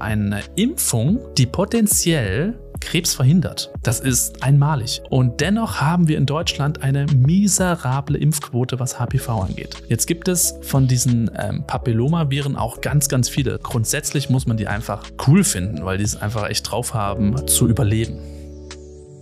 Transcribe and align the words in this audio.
eine 0.00 0.42
Impfung, 0.56 1.20
die 1.36 1.46
potenziell 1.46 2.58
Krebs 2.80 3.14
verhindert. 3.14 3.72
Das 3.82 4.00
ist 4.00 4.42
einmalig. 4.42 5.02
Und 5.08 5.40
dennoch 5.40 5.80
haben 5.80 6.06
wir 6.06 6.18
in 6.18 6.26
Deutschland 6.26 6.82
eine 6.82 7.06
miserable 7.06 8.18
Impfquote, 8.18 8.78
was 8.78 8.98
HPV 8.98 9.40
angeht. 9.40 9.82
Jetzt 9.88 10.06
gibt 10.06 10.28
es 10.28 10.54
von 10.62 10.86
diesen 10.86 11.30
ähm, 11.36 11.64
Papillomaviren 11.66 12.56
auch 12.56 12.80
ganz, 12.80 13.08
ganz 13.08 13.28
viele. 13.28 13.58
Grundsätzlich 13.58 14.28
muss 14.28 14.46
man 14.46 14.56
die 14.56 14.66
einfach 14.66 15.02
cool 15.26 15.44
finden, 15.44 15.84
weil 15.84 15.98
die 15.98 16.04
es 16.04 16.16
einfach 16.16 16.48
echt 16.48 16.70
drauf 16.70 16.94
haben, 16.94 17.46
zu 17.48 17.68
überleben. 17.68 18.18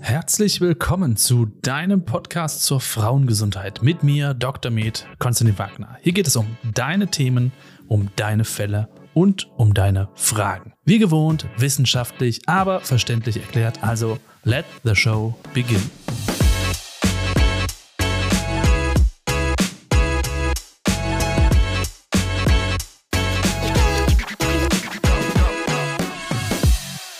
Herzlich 0.01 0.61
willkommen 0.61 1.17
zu 1.17 1.47
deinem 1.63 2.05
Podcast 2.05 2.65
zur 2.65 2.81
Frauengesundheit 2.81 3.83
mit 3.83 4.03
mir, 4.03 4.35
Dr. 4.35 4.73
Med 4.73 5.07
Konstantin 5.21 5.57
Wagner. 5.59 5.97
Hier 6.01 6.13
geht 6.13 6.27
es 6.27 6.35
um 6.35 6.57
deine 6.75 7.07
Themen, 7.07 7.53
um 7.87 8.11
deine 8.17 8.45
Fälle 8.45 8.89
und 9.15 9.51
um 9.57 9.75
deine 9.75 10.09
Fragen. 10.15 10.73
Wie 10.85 10.99
gewohnt, 10.99 11.47
wissenschaftlich, 11.57 12.41
aber 12.47 12.81
verständlich 12.81 13.37
erklärt. 13.37 13.83
Also, 13.83 14.19
let 14.45 14.65
the 14.85 14.95
show 14.95 15.35
begin. 15.55 15.83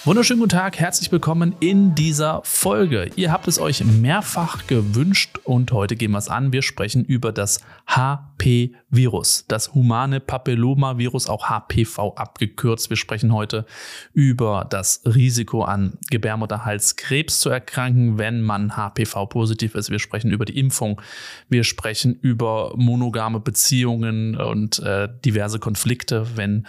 Wunderschönen 0.05 0.41
guten 0.41 0.51
Tag, 0.51 0.81
herzlich 0.81 1.13
willkommen 1.13 1.55
in 1.61 1.95
dieser 1.95 2.41
Folge. 2.43 3.13
Ihr 3.15 3.31
habt 3.31 3.47
es 3.47 3.61
euch 3.61 3.85
mehrfach 3.85 4.67
gewünscht 4.67 5.39
und 5.45 5.71
heute 5.71 5.95
gehen 5.95 6.11
wir 6.11 6.19
es 6.19 6.27
an. 6.27 6.53
Wir 6.53 6.63
sprechen 6.63 7.05
über 7.05 7.31
das 7.31 7.61
HP-Virus, 7.87 9.45
das 9.47 9.75
humane 9.75 10.19
Papillomavirus, 10.19 11.29
auch 11.29 11.49
HPV 11.49 12.17
abgekürzt. 12.17 12.91
Wir 12.91 12.97
sprechen 12.97 13.33
heute 13.33 13.65
über 14.13 14.67
das 14.69 15.03
Risiko 15.07 15.63
an 15.63 15.99
Gebärmutterhalskrebs 16.11 17.39
zu 17.39 17.51
erkranken, 17.51 18.19
wenn 18.19 18.43
man 18.43 18.77
HPV-positiv 18.77 19.77
ist. 19.77 19.91
Wir 19.91 20.01
sprechen 20.01 20.33
über 20.33 20.45
die 20.45 20.59
Impfung. 20.59 21.01
Wir 21.49 21.63
sprechen 21.63 22.19
über 22.21 22.73
monogame 22.75 23.39
Beziehungen 23.39 24.35
und 24.35 24.81
äh, 24.81 25.09
diverse 25.25 25.61
Konflikte, 25.61 26.27
wenn 26.35 26.67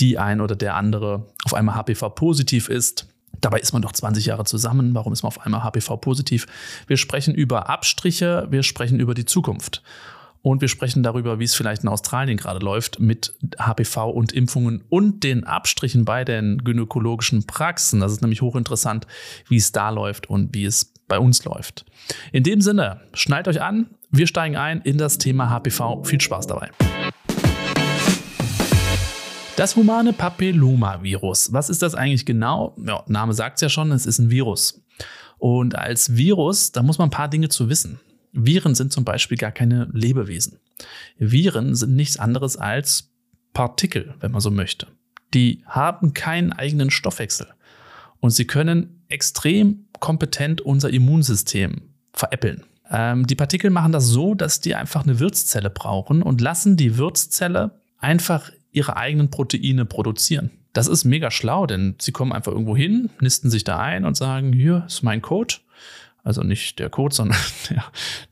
die 0.00 0.18
ein 0.18 0.40
oder 0.40 0.56
der 0.56 0.76
andere 0.76 1.26
auf 1.44 1.54
einmal 1.54 1.76
HPV-positiv 1.76 2.68
ist. 2.68 3.08
Dabei 3.40 3.58
ist 3.58 3.72
man 3.72 3.82
doch 3.82 3.92
20 3.92 4.26
Jahre 4.26 4.44
zusammen. 4.44 4.94
Warum 4.94 5.12
ist 5.12 5.22
man 5.22 5.28
auf 5.28 5.40
einmal 5.40 5.62
HPV-positiv? 5.62 6.46
Wir 6.86 6.96
sprechen 6.96 7.34
über 7.34 7.68
Abstriche, 7.68 8.46
wir 8.50 8.62
sprechen 8.62 8.98
über 9.00 9.14
die 9.14 9.24
Zukunft. 9.24 9.82
Und 10.42 10.60
wir 10.60 10.68
sprechen 10.68 11.02
darüber, 11.02 11.40
wie 11.40 11.44
es 11.44 11.56
vielleicht 11.56 11.82
in 11.82 11.88
Australien 11.88 12.36
gerade 12.36 12.64
läuft 12.64 13.00
mit 13.00 13.34
HPV 13.58 14.10
und 14.10 14.32
Impfungen 14.32 14.84
und 14.88 15.24
den 15.24 15.42
Abstrichen 15.42 16.04
bei 16.04 16.24
den 16.24 16.62
gynäkologischen 16.62 17.46
Praxen. 17.48 17.98
Das 17.98 18.12
ist 18.12 18.22
nämlich 18.22 18.42
hochinteressant, 18.42 19.08
wie 19.48 19.56
es 19.56 19.72
da 19.72 19.90
läuft 19.90 20.30
und 20.30 20.54
wie 20.54 20.64
es 20.64 20.94
bei 21.08 21.18
uns 21.18 21.44
läuft. 21.44 21.84
In 22.30 22.44
dem 22.44 22.60
Sinne, 22.60 23.00
schnallt 23.12 23.48
euch 23.48 23.60
an, 23.60 23.90
wir 24.10 24.28
steigen 24.28 24.56
ein 24.56 24.82
in 24.82 24.98
das 24.98 25.18
Thema 25.18 25.50
HPV. 25.50 26.04
Viel 26.04 26.20
Spaß 26.20 26.46
dabei. 26.46 26.70
Das 29.56 29.74
humane 29.74 30.12
Papillomavirus. 30.12 31.50
Was 31.50 31.70
ist 31.70 31.80
das 31.80 31.94
eigentlich 31.94 32.26
genau? 32.26 32.76
Ja, 32.84 33.02
Name 33.06 33.32
sagt 33.32 33.56
es 33.56 33.62
ja 33.62 33.68
schon, 33.70 33.90
es 33.90 34.04
ist 34.04 34.18
ein 34.18 34.28
Virus. 34.28 34.82
Und 35.38 35.74
als 35.74 36.14
Virus, 36.14 36.72
da 36.72 36.82
muss 36.82 36.98
man 36.98 37.08
ein 37.08 37.12
paar 37.12 37.28
Dinge 37.28 37.48
zu 37.48 37.70
wissen. 37.70 37.98
Viren 38.32 38.74
sind 38.74 38.92
zum 38.92 39.06
Beispiel 39.06 39.38
gar 39.38 39.52
keine 39.52 39.88
Lebewesen. 39.92 40.58
Viren 41.16 41.74
sind 41.74 41.96
nichts 41.96 42.18
anderes 42.18 42.58
als 42.58 43.14
Partikel, 43.54 44.14
wenn 44.20 44.30
man 44.30 44.42
so 44.42 44.50
möchte. 44.50 44.88
Die 45.32 45.62
haben 45.64 46.12
keinen 46.12 46.52
eigenen 46.52 46.90
Stoffwechsel. 46.90 47.46
Und 48.20 48.30
sie 48.30 48.46
können 48.46 49.04
extrem 49.08 49.86
kompetent 50.00 50.60
unser 50.60 50.90
Immunsystem 50.90 51.94
veräppeln. 52.12 52.64
Ähm, 52.90 53.26
die 53.26 53.34
Partikel 53.34 53.70
machen 53.70 53.92
das 53.92 54.06
so, 54.06 54.34
dass 54.34 54.60
die 54.60 54.74
einfach 54.74 55.04
eine 55.04 55.18
Wirtszelle 55.18 55.70
brauchen 55.70 56.22
und 56.22 56.42
lassen 56.42 56.76
die 56.76 56.98
Wirtszelle 56.98 57.80
einfach 57.98 58.50
ihre 58.76 58.96
eigenen 58.96 59.30
Proteine 59.30 59.86
produzieren. 59.86 60.50
Das 60.72 60.86
ist 60.86 61.04
mega 61.04 61.30
schlau, 61.30 61.66
denn 61.66 61.96
sie 61.98 62.12
kommen 62.12 62.32
einfach 62.32 62.52
irgendwo 62.52 62.76
hin, 62.76 63.08
nisten 63.20 63.50
sich 63.50 63.64
da 63.64 63.78
ein 63.78 64.04
und 64.04 64.16
sagen, 64.16 64.52
hier 64.52 64.84
ist 64.86 65.02
mein 65.02 65.22
Code. 65.22 65.54
Also 66.22 66.42
nicht 66.42 66.78
der 66.78 66.90
Code, 66.90 67.14
sondern 67.14 67.38
der, 67.70 67.84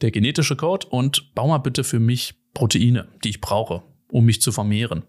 der 0.02 0.10
genetische 0.10 0.56
Code 0.56 0.86
und 0.88 1.34
bau 1.34 1.48
mal 1.48 1.58
bitte 1.58 1.82
für 1.82 2.00
mich 2.00 2.34
Proteine, 2.52 3.08
die 3.24 3.30
ich 3.30 3.40
brauche, 3.40 3.82
um 4.08 4.26
mich 4.26 4.42
zu 4.42 4.52
vermehren. 4.52 5.04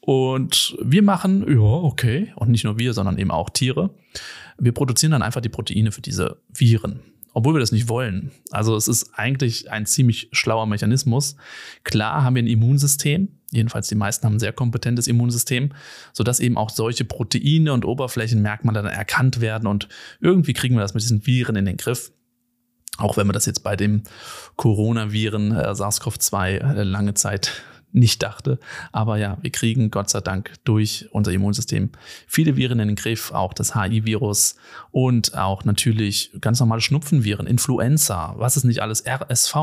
Und 0.00 0.76
wir 0.82 1.02
machen, 1.02 1.46
ja, 1.46 1.60
okay, 1.60 2.32
und 2.36 2.50
nicht 2.50 2.64
nur 2.64 2.78
wir, 2.78 2.94
sondern 2.94 3.18
eben 3.18 3.30
auch 3.30 3.50
Tiere. 3.50 3.90
Wir 4.58 4.72
produzieren 4.72 5.12
dann 5.12 5.22
einfach 5.22 5.42
die 5.42 5.48
Proteine 5.48 5.92
für 5.92 6.00
diese 6.00 6.40
Viren 6.48 7.00
obwohl 7.34 7.54
wir 7.54 7.60
das 7.60 7.72
nicht 7.72 7.88
wollen. 7.88 8.30
Also 8.50 8.76
es 8.76 8.88
ist 8.88 9.12
eigentlich 9.14 9.70
ein 9.70 9.86
ziemlich 9.86 10.28
schlauer 10.32 10.66
Mechanismus. 10.66 11.36
Klar 11.84 12.24
haben 12.24 12.34
wir 12.36 12.42
ein 12.42 12.46
Immunsystem, 12.46 13.28
jedenfalls 13.52 13.88
die 13.88 13.94
meisten 13.94 14.26
haben 14.26 14.34
ein 14.34 14.40
sehr 14.40 14.52
kompetentes 14.52 15.06
Immunsystem, 15.06 15.70
sodass 16.12 16.40
eben 16.40 16.56
auch 16.56 16.70
solche 16.70 17.04
Proteine 17.04 17.72
und 17.72 17.84
Oberflächenmerkmale 17.84 18.82
dann 18.82 18.92
erkannt 18.92 19.40
werden 19.40 19.66
und 19.66 19.88
irgendwie 20.20 20.54
kriegen 20.54 20.74
wir 20.74 20.80
das 20.80 20.94
mit 20.94 21.02
diesen 21.02 21.26
Viren 21.26 21.56
in 21.56 21.66
den 21.66 21.76
Griff. 21.76 22.12
Auch 22.98 23.16
wenn 23.16 23.26
wir 23.26 23.32
das 23.32 23.46
jetzt 23.46 23.62
bei 23.62 23.74
dem 23.74 24.02
Coronaviren 24.56 25.52
äh, 25.52 25.74
SARS-CoV-2 25.74 26.46
äh, 26.46 26.82
lange 26.82 27.14
Zeit 27.14 27.62
nicht 27.92 28.22
dachte. 28.22 28.58
Aber 28.90 29.18
ja, 29.18 29.38
wir 29.42 29.50
kriegen 29.50 29.90
Gott 29.90 30.10
sei 30.10 30.20
Dank 30.20 30.52
durch 30.64 31.08
unser 31.12 31.32
Immunsystem 31.32 31.90
viele 32.26 32.56
Viren 32.56 32.80
in 32.80 32.88
den 32.88 32.96
Griff, 32.96 33.32
auch 33.32 33.52
das 33.52 33.74
HI-Virus 33.74 34.56
und 34.90 35.36
auch 35.36 35.64
natürlich 35.64 36.32
ganz 36.40 36.60
normale 36.60 36.80
Schnupfenviren, 36.80 37.46
Influenza, 37.46 38.34
was 38.38 38.56
ist 38.56 38.64
nicht 38.64 38.80
alles, 38.80 39.04
RSV, 39.06 39.54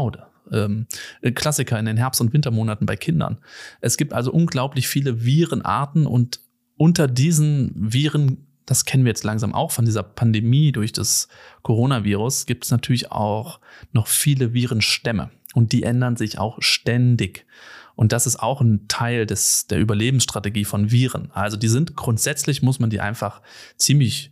ähm, 0.51 0.87
Klassiker 1.35 1.79
in 1.79 1.85
den 1.85 1.97
Herbst- 1.97 2.21
und 2.21 2.33
Wintermonaten 2.33 2.85
bei 2.85 2.95
Kindern. 2.95 3.37
Es 3.81 3.97
gibt 3.97 4.13
also 4.13 4.31
unglaublich 4.31 4.87
viele 4.87 5.23
Virenarten 5.23 6.05
und 6.05 6.39
unter 6.77 7.07
diesen 7.07 7.71
Viren 7.75 8.45
das 8.69 8.85
kennen 8.85 9.03
wir 9.03 9.09
jetzt 9.09 9.23
langsam 9.23 9.55
auch 9.55 9.71
von 9.71 9.85
dieser 9.85 10.03
Pandemie 10.03 10.71
durch 10.71 10.91
das 10.91 11.27
Coronavirus, 11.63 12.45
gibt 12.45 12.65
es 12.65 12.71
natürlich 12.71 13.11
auch 13.11 13.59
noch 13.93 14.05
viele 14.05 14.53
Virenstämme 14.53 15.31
und 15.55 15.71
die 15.71 15.81
ändern 15.81 16.17
sich 16.17 16.37
auch 16.37 16.61
ständig. 16.61 17.47
Und 17.95 18.11
das 18.11 18.27
ist 18.27 18.39
auch 18.39 18.61
ein 18.61 18.87
Teil 18.87 19.25
des, 19.25 19.65
der 19.65 19.79
Überlebensstrategie 19.79 20.65
von 20.65 20.91
Viren. 20.91 21.31
Also 21.33 21.57
die 21.57 21.67
sind 21.67 21.95
grundsätzlich, 21.95 22.61
muss 22.61 22.79
man 22.79 22.91
die 22.91 23.01
einfach 23.01 23.41
ziemlich 23.77 24.31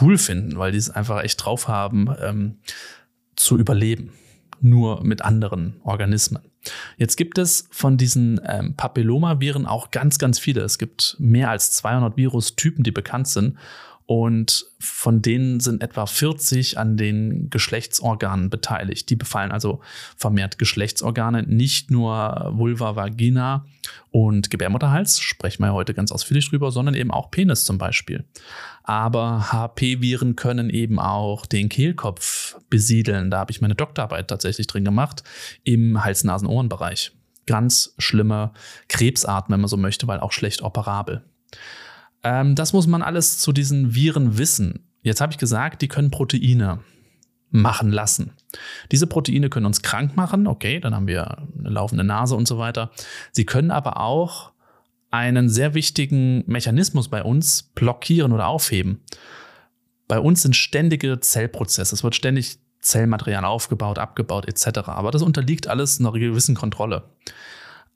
cool 0.00 0.18
finden, 0.18 0.58
weil 0.58 0.72
die 0.72 0.78
es 0.78 0.90
einfach 0.90 1.22
echt 1.22 1.44
drauf 1.44 1.68
haben, 1.68 2.08
ähm, 2.20 2.58
zu 3.36 3.56
überleben. 3.56 4.12
Nur 4.60 5.02
mit 5.04 5.22
anderen 5.22 5.76
Organismen. 5.84 6.42
Jetzt 6.96 7.16
gibt 7.16 7.38
es 7.38 7.66
von 7.70 7.96
diesen 7.96 8.40
ähm, 8.44 8.74
Papillomaviren 8.76 9.66
auch 9.66 9.90
ganz, 9.90 10.18
ganz 10.18 10.38
viele. 10.38 10.60
Es 10.60 10.78
gibt 10.78 11.16
mehr 11.18 11.50
als 11.50 11.72
200 11.72 12.16
Virustypen, 12.16 12.84
die 12.84 12.90
bekannt 12.90 13.28
sind. 13.28 13.56
Und 14.10 14.66
von 14.80 15.22
denen 15.22 15.60
sind 15.60 15.84
etwa 15.84 16.04
40 16.04 16.78
an 16.78 16.96
den 16.96 17.48
Geschlechtsorganen 17.48 18.50
beteiligt. 18.50 19.08
Die 19.08 19.14
befallen 19.14 19.52
also 19.52 19.82
vermehrt 20.16 20.58
Geschlechtsorgane, 20.58 21.44
nicht 21.44 21.92
nur 21.92 22.50
Vulva, 22.52 22.96
Vagina 22.96 23.66
und 24.10 24.50
Gebärmutterhals, 24.50 25.20
sprechen 25.20 25.62
wir 25.62 25.74
heute 25.74 25.94
ganz 25.94 26.10
ausführlich 26.10 26.50
drüber, 26.50 26.72
sondern 26.72 26.96
eben 26.96 27.12
auch 27.12 27.30
Penis 27.30 27.64
zum 27.64 27.78
Beispiel. 27.78 28.24
Aber 28.82 29.52
HP-Viren 29.52 30.34
können 30.34 30.70
eben 30.70 30.98
auch 30.98 31.46
den 31.46 31.68
Kehlkopf 31.68 32.56
besiedeln. 32.68 33.30
Da 33.30 33.38
habe 33.38 33.52
ich 33.52 33.60
meine 33.60 33.76
Doktorarbeit 33.76 34.26
tatsächlich 34.26 34.66
drin 34.66 34.84
gemacht, 34.84 35.22
im 35.62 36.02
Hals-Nasen-Ohren-Bereich. 36.02 37.12
Ganz 37.46 37.94
schlimme 37.98 38.54
Krebsarten, 38.88 39.52
wenn 39.52 39.60
man 39.60 39.68
so 39.68 39.76
möchte, 39.76 40.08
weil 40.08 40.18
auch 40.18 40.32
schlecht 40.32 40.62
operabel. 40.62 41.22
Ähm, 42.22 42.54
das 42.54 42.72
muss 42.72 42.86
man 42.86 43.02
alles 43.02 43.38
zu 43.38 43.52
diesen 43.52 43.94
Viren 43.94 44.38
wissen. 44.38 44.90
Jetzt 45.02 45.20
habe 45.20 45.32
ich 45.32 45.38
gesagt, 45.38 45.82
die 45.82 45.88
können 45.88 46.10
Proteine 46.10 46.80
machen 47.50 47.90
lassen. 47.90 48.32
Diese 48.92 49.06
Proteine 49.06 49.50
können 49.50 49.66
uns 49.66 49.82
krank 49.82 50.16
machen, 50.16 50.46
okay, 50.46 50.80
dann 50.80 50.94
haben 50.94 51.08
wir 51.08 51.38
eine 51.58 51.70
laufende 51.70 52.04
Nase 52.04 52.36
und 52.36 52.46
so 52.46 52.58
weiter. 52.58 52.90
Sie 53.32 53.44
können 53.44 53.70
aber 53.70 53.98
auch 54.00 54.52
einen 55.10 55.48
sehr 55.48 55.74
wichtigen 55.74 56.44
Mechanismus 56.46 57.08
bei 57.08 57.22
uns 57.22 57.64
blockieren 57.74 58.32
oder 58.32 58.46
aufheben. 58.46 59.00
Bei 60.06 60.20
uns 60.20 60.42
sind 60.42 60.54
ständige 60.54 61.20
Zellprozesse. 61.20 61.94
Es 61.94 62.04
wird 62.04 62.14
ständig 62.14 62.58
Zellmaterial 62.80 63.44
aufgebaut, 63.44 63.98
abgebaut 63.98 64.48
etc. 64.48 64.88
Aber 64.88 65.10
das 65.10 65.22
unterliegt 65.22 65.66
alles 65.68 66.00
einer 66.00 66.12
gewissen 66.12 66.54
Kontrolle. 66.54 67.04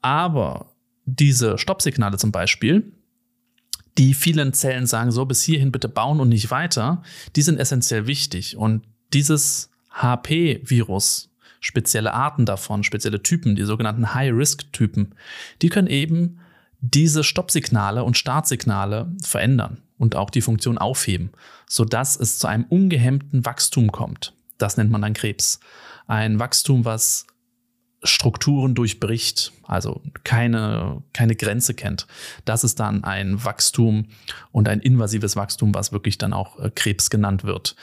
Aber 0.02 0.66
diese 1.06 1.56
Stoppsignale 1.58 2.18
zum 2.18 2.32
Beispiel, 2.32 2.92
die 3.98 4.14
vielen 4.14 4.52
Zellen 4.52 4.86
sagen, 4.86 5.12
so 5.12 5.24
bis 5.24 5.42
hierhin 5.42 5.72
bitte 5.72 5.88
bauen 5.88 6.20
und 6.20 6.28
nicht 6.28 6.50
weiter, 6.50 7.02
die 7.36 7.42
sind 7.42 7.58
essentiell 7.58 8.06
wichtig. 8.06 8.56
Und 8.56 8.84
dieses 9.12 9.70
HP-Virus, 9.90 11.30
spezielle 11.60 12.12
Arten 12.12 12.44
davon, 12.44 12.82
spezielle 12.82 13.22
Typen, 13.22 13.54
die 13.54 13.64
sogenannten 13.64 14.14
High-Risk-Typen, 14.14 15.14
die 15.62 15.68
können 15.68 15.88
eben 15.88 16.40
diese 16.80 17.24
Stoppsignale 17.24 18.04
und 18.04 18.18
Startsignale 18.18 19.12
verändern 19.22 19.82
und 19.96 20.16
auch 20.16 20.30
die 20.30 20.42
Funktion 20.42 20.76
aufheben, 20.76 21.30
sodass 21.66 22.16
es 22.16 22.38
zu 22.38 22.46
einem 22.46 22.64
ungehemmten 22.64 23.46
Wachstum 23.46 23.92
kommt. 23.92 24.34
Das 24.58 24.76
nennt 24.76 24.90
man 24.90 25.02
dann 25.02 25.14
Krebs. 25.14 25.60
Ein 26.06 26.38
Wachstum, 26.38 26.84
was 26.84 27.26
Strukturen 28.04 28.74
durchbricht, 28.74 29.52
also 29.62 30.02
keine, 30.24 31.02
keine 31.12 31.34
Grenze 31.34 31.74
kennt. 31.74 32.06
Das 32.44 32.62
ist 32.62 32.78
dann 32.78 33.02
ein 33.02 33.44
Wachstum 33.44 34.06
und 34.52 34.68
ein 34.68 34.80
invasives 34.80 35.36
Wachstum, 35.36 35.74
was 35.74 35.90
wirklich 35.90 36.18
dann 36.18 36.32
auch 36.32 36.58
äh, 36.60 36.70
Krebs 36.70 37.10
genannt 37.10 37.44
wird. 37.44 37.74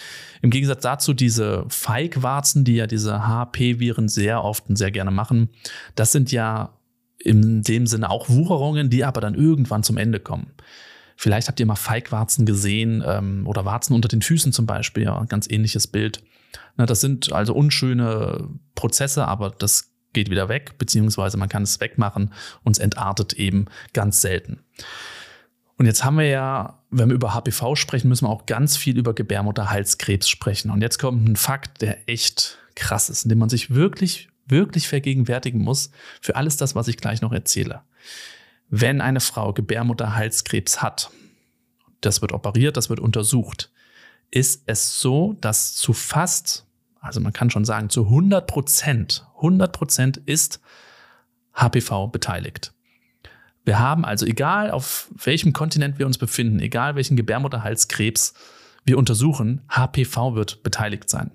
Im 0.41 0.51
Gegensatz 0.51 0.83
dazu 0.83 1.13
diese 1.13 1.65
Feigwarzen, 1.69 2.63
die 2.63 2.75
ja 2.75 2.88
diese 2.88 3.27
HP-Viren 3.27 4.07
sehr 4.07 4.44
oft 4.44 4.69
und 4.69 4.75
sehr 4.75 4.91
gerne 4.91 5.12
machen, 5.12 5.50
das 5.95 6.12
sind 6.12 6.31
ja 6.31 6.77
in 7.17 7.62
dem 7.63 7.88
Sinne 7.88 8.09
auch 8.09 8.29
Wucherungen, 8.29 8.89
die 8.89 9.03
aber 9.03 9.21
dann 9.21 9.35
irgendwann 9.35 9.83
zum 9.83 9.97
Ende 9.97 10.19
kommen. 10.19 10.53
Vielleicht 11.17 11.47
habt 11.47 11.59
ihr 11.59 11.65
mal 11.65 11.75
Feigwarzen 11.75 12.45
gesehen 12.45 13.03
ähm, 13.06 13.45
oder 13.45 13.65
Warzen 13.65 13.94
unter 13.94 14.07
den 14.07 14.21
Füßen 14.21 14.53
zum 14.53 14.65
Beispiel, 14.65 15.03
ja, 15.03 15.19
ein 15.19 15.27
ganz 15.27 15.47
ähnliches 15.50 15.88
Bild. 15.88 16.24
Das 16.77 17.01
sind 17.01 17.31
also 17.31 17.53
unschöne 17.53 18.50
Prozesse, 18.75 19.27
aber 19.27 19.51
das 19.51 19.90
geht 20.13 20.30
wieder 20.30 20.50
weg, 20.50 20.78
beziehungsweise 20.78 21.38
man 21.38 21.50
kann 21.50 21.63
es 21.63 21.80
wegmachen 21.80 22.34
und 22.63 22.74
es 22.74 22.80
entartet 22.80 23.34
eben 23.34 23.66
ganz 23.94 24.22
selten. 24.22 24.60
Und 25.78 25.86
jetzt 25.88 26.04
haben 26.04 26.18
wir 26.18 26.28
ja, 26.28 26.84
wenn 26.92 27.10
wir 27.10 27.16
über 27.16 27.34
HPV 27.34 27.75
sprechen, 27.75 28.10
müssen 28.10 28.25
wir 28.25 28.30
auch 28.30 28.46
ganz 28.46 28.78
viel 28.78 28.98
über 28.98 29.16
Gebärmutterhalskrebs 29.16 30.30
sprechen. 30.30 30.69
Und 30.69 30.81
jetzt 30.81 31.00
kommt 31.00 31.28
ein 31.28 31.36
Fakt, 31.36 31.81
der 31.81 32.08
echt 32.08 32.60
krass 32.75 33.10
ist, 33.10 33.24
in 33.24 33.30
dem 33.30 33.40
man 33.40 33.50
sich 33.50 33.74
wirklich 33.74 34.30
wirklich 34.52 34.88
vergegenwärtigen 34.88 35.62
muss 35.62 35.90
für 36.19 36.36
alles 36.36 36.58
das, 36.58 36.75
was 36.75 36.88
ich 36.88 36.98
gleich 36.98 37.22
noch 37.22 37.31
erzähle. 37.31 37.81
Wenn 38.69 39.02
eine 39.02 39.19
Frau 39.22 39.54
Gebärmutterhalskrebs 39.54 40.81
hat, 40.81 41.10
das 42.02 42.22
wird 42.22 42.31
operiert, 42.31 42.78
das 42.78 42.90
wird 42.90 43.00
untersucht, 43.00 43.72
ist 44.30 44.63
es 44.68 45.00
so, 45.00 45.36
dass 45.42 45.75
zu 45.75 45.94
fast, 45.94 46.68
also 47.01 47.19
man 47.19 47.33
kann 47.33 47.50
schon 47.50 47.65
sagen, 47.65 47.89
zu 47.89 48.06
100 48.06 48.48
Prozent, 48.48 49.25
100 49.38 49.74
Prozent 49.74 50.18
ist 50.18 50.62
HPV 51.53 52.07
beteiligt. 52.07 52.74
Wir 53.65 53.80
haben 53.80 54.06
also, 54.06 54.25
egal 54.25 54.71
auf 54.71 55.12
welchem 55.24 55.53
Kontinent 55.53 56.00
wir 56.00 56.06
uns 56.06 56.18
befinden, 56.18 56.59
egal 56.59 56.95
welchen 56.95 57.18
Gebärmutterhalskrebs 57.18 58.33
wir 58.86 58.98
untersuchen, 58.98 59.62
HPV 59.69 60.36
wird 60.36 60.63
beteiligt 60.63 61.09
sein. 61.09 61.31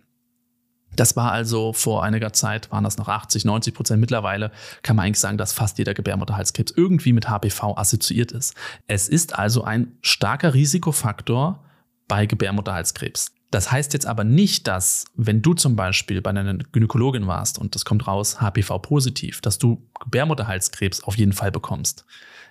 Das 0.94 1.14
war 1.14 1.30
also 1.30 1.72
vor 1.72 2.02
einiger 2.02 2.32
Zeit, 2.32 2.70
waren 2.72 2.82
das 2.82 2.96
noch 2.96 3.08
80, 3.08 3.44
90 3.44 3.74
Prozent. 3.74 4.00
Mittlerweile 4.00 4.50
kann 4.82 4.96
man 4.96 5.04
eigentlich 5.06 5.20
sagen, 5.20 5.36
dass 5.36 5.52
fast 5.52 5.78
jeder 5.78 5.94
Gebärmutterhalskrebs 5.94 6.72
irgendwie 6.74 7.12
mit 7.12 7.28
HPV 7.28 7.76
assoziiert 7.76 8.32
ist. 8.32 8.54
Es 8.86 9.08
ist 9.08 9.38
also 9.38 9.62
ein 9.62 9.98
starker 10.00 10.54
Risikofaktor 10.54 11.62
bei 12.08 12.26
Gebärmutterhalskrebs. 12.26 13.35
Das 13.50 13.70
heißt 13.70 13.92
jetzt 13.92 14.06
aber 14.06 14.24
nicht, 14.24 14.66
dass, 14.66 15.04
wenn 15.14 15.40
du 15.40 15.54
zum 15.54 15.76
Beispiel 15.76 16.20
bei 16.20 16.30
einer 16.30 16.54
Gynäkologin 16.54 17.26
warst 17.26 17.58
und 17.58 17.74
das 17.74 17.84
kommt 17.84 18.06
raus 18.06 18.40
HPV 18.40 18.80
positiv, 18.80 19.40
dass 19.40 19.58
du 19.58 19.88
Gebärmutterhalskrebs 20.00 21.02
auf 21.04 21.16
jeden 21.16 21.32
Fall 21.32 21.52
bekommst. 21.52 22.04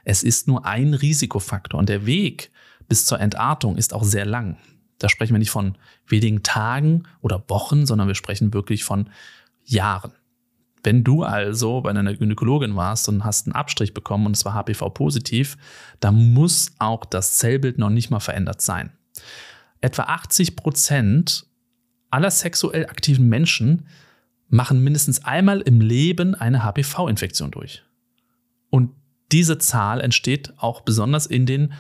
Es 0.06 0.24
ist 0.24 0.48
nur 0.48 0.66
ein 0.66 0.94
Risikofaktor 0.94 1.80
und 1.80 1.90
der 1.90 2.06
Weg 2.06 2.52
bis 2.88 3.06
zur 3.06 3.20
Entartung 3.20 3.76
ist 3.76 3.94
auch 3.94 4.04
sehr 4.04 4.26
lang. 4.26 4.58
Da 5.00 5.10
sprechen 5.10 5.34
wir 5.34 5.40
nicht 5.40 5.52
von 5.52 5.78
wenigen 6.08 6.44
Tagen 6.44 7.04
oder 7.22 7.44
Wochen, 7.50 7.86
sondern 7.86 8.08
wir 8.08 8.16
sprechen 8.16 8.54
wirklich 8.54 8.84
von 8.84 9.10
Jahren. 9.66 10.14
Wenn 10.84 11.04
du 11.04 11.24
also 11.24 11.82
bei 11.82 11.90
einer 11.90 12.14
Gynäkologin 12.14 12.76
warst 12.76 13.10
und 13.10 13.26
hast 13.26 13.48
einen 13.48 13.56
Abstrich 13.56 13.94
bekommen 13.94 14.28
und 14.28 14.36
es 14.36 14.46
war 14.46 14.54
HPV 14.54 14.92
positiv, 14.92 15.58
dann 16.00 16.34
muss 16.34 16.74
auch 16.78 17.06
das 17.06 17.38
Zellbild 17.38 17.80
noch 17.80 17.90
nicht 17.90 18.12
mal 18.12 18.20
verändert 18.20 18.62
sein. 18.62 18.92
Etwa 19.86 20.06
80 20.06 20.56
Prozent 20.56 21.46
aller 22.10 22.32
sexuell 22.32 22.88
aktiven 22.88 23.30
Menschen 23.30 23.86
machen 24.50 24.84
mindestens 24.84 25.24
einmal 25.24 25.62
im 25.62 25.80
Leben 25.80 26.34
eine 26.34 26.64
HPV-Infektion 26.64 27.52
durch. 27.52 27.84
Und 28.72 28.90
diese 29.32 29.60
Zahl 29.60 30.02
entsteht 30.02 30.54
auch 30.58 30.82
besonders 30.82 31.28
in 31.28 31.46
den 31.46 31.74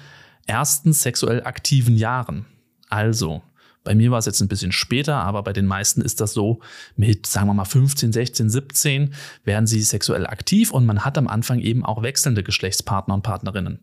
ersten 0.46 0.94
sexuell 0.94 1.42
aktiven 1.46 1.98
Jahren. 1.98 2.46
Also, 2.90 3.42
bei 3.84 3.96
mir 3.96 4.12
war 4.12 4.20
es 4.20 4.28
jetzt 4.28 4.40
ein 4.40 4.50
bisschen 4.50 4.72
später, 4.72 5.16
aber 5.16 5.42
bei 5.42 5.54
den 5.54 5.66
meisten 5.66 6.02
ist 6.02 6.22
das 6.22 6.34
so, 6.34 6.60
mit, 6.96 7.26
sagen 7.26 7.48
wir 7.48 7.56
mal, 7.56 7.66
15, 7.66 8.14
16, 8.14 8.52
17 8.52 9.16
werden 9.46 9.66
sie 9.66 9.82
sexuell 9.82 10.28
aktiv 10.28 10.70
und 10.70 10.86
man 10.86 11.06
hat 11.06 11.18
am 11.18 11.28
Anfang 11.28 11.60
eben 11.60 11.84
auch 11.84 12.04
wechselnde 12.04 12.44
Geschlechtspartner 12.44 13.16
und 13.16 13.24
Partnerinnen. 13.24 13.80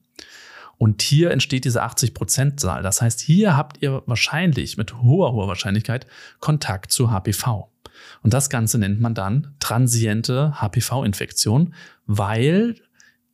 Und 0.79 1.03
hier 1.03 1.31
entsteht 1.31 1.65
diese 1.65 1.85
80%-Zahl. 1.85 2.83
Das 2.83 3.01
heißt, 3.01 3.21
hier 3.21 3.57
habt 3.57 3.83
ihr 3.83 4.03
wahrscheinlich 4.07 4.77
mit 4.77 5.01
hoher, 5.01 5.33
hoher 5.33 5.49
Wahrscheinlichkeit 5.49 6.07
Kontakt 6.41 6.91
zu 6.91 7.11
HPV. 7.11 7.71
Und 8.23 8.35
das 8.35 8.51
Ganze 8.51 8.79
nennt 8.79 9.01
man 9.01 9.15
dann 9.15 9.55
transiente 9.61 10.61
HPV-Infektion, 10.61 11.75
weil 12.07 12.77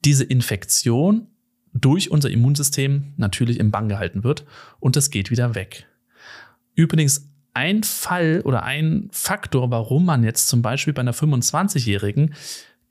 diese 0.04 0.24
Infektion 0.24 1.28
durch 1.72 2.10
unser 2.10 2.30
Immunsystem 2.30 3.14
natürlich 3.16 3.58
im 3.58 3.70
Bann 3.70 3.88
gehalten 3.88 4.24
wird 4.24 4.44
und 4.80 4.96
es 4.96 5.10
geht 5.10 5.30
wieder 5.30 5.54
weg. 5.54 5.86
Übrigens 6.74 7.28
ein 7.54 7.82
Fall 7.82 8.42
oder 8.44 8.62
ein 8.62 9.08
Faktor, 9.10 9.70
warum 9.70 10.04
man 10.04 10.22
jetzt 10.22 10.48
zum 10.48 10.62
Beispiel 10.62 10.92
bei 10.92 11.00
einer 11.00 11.14
25-Jährigen 11.14 12.34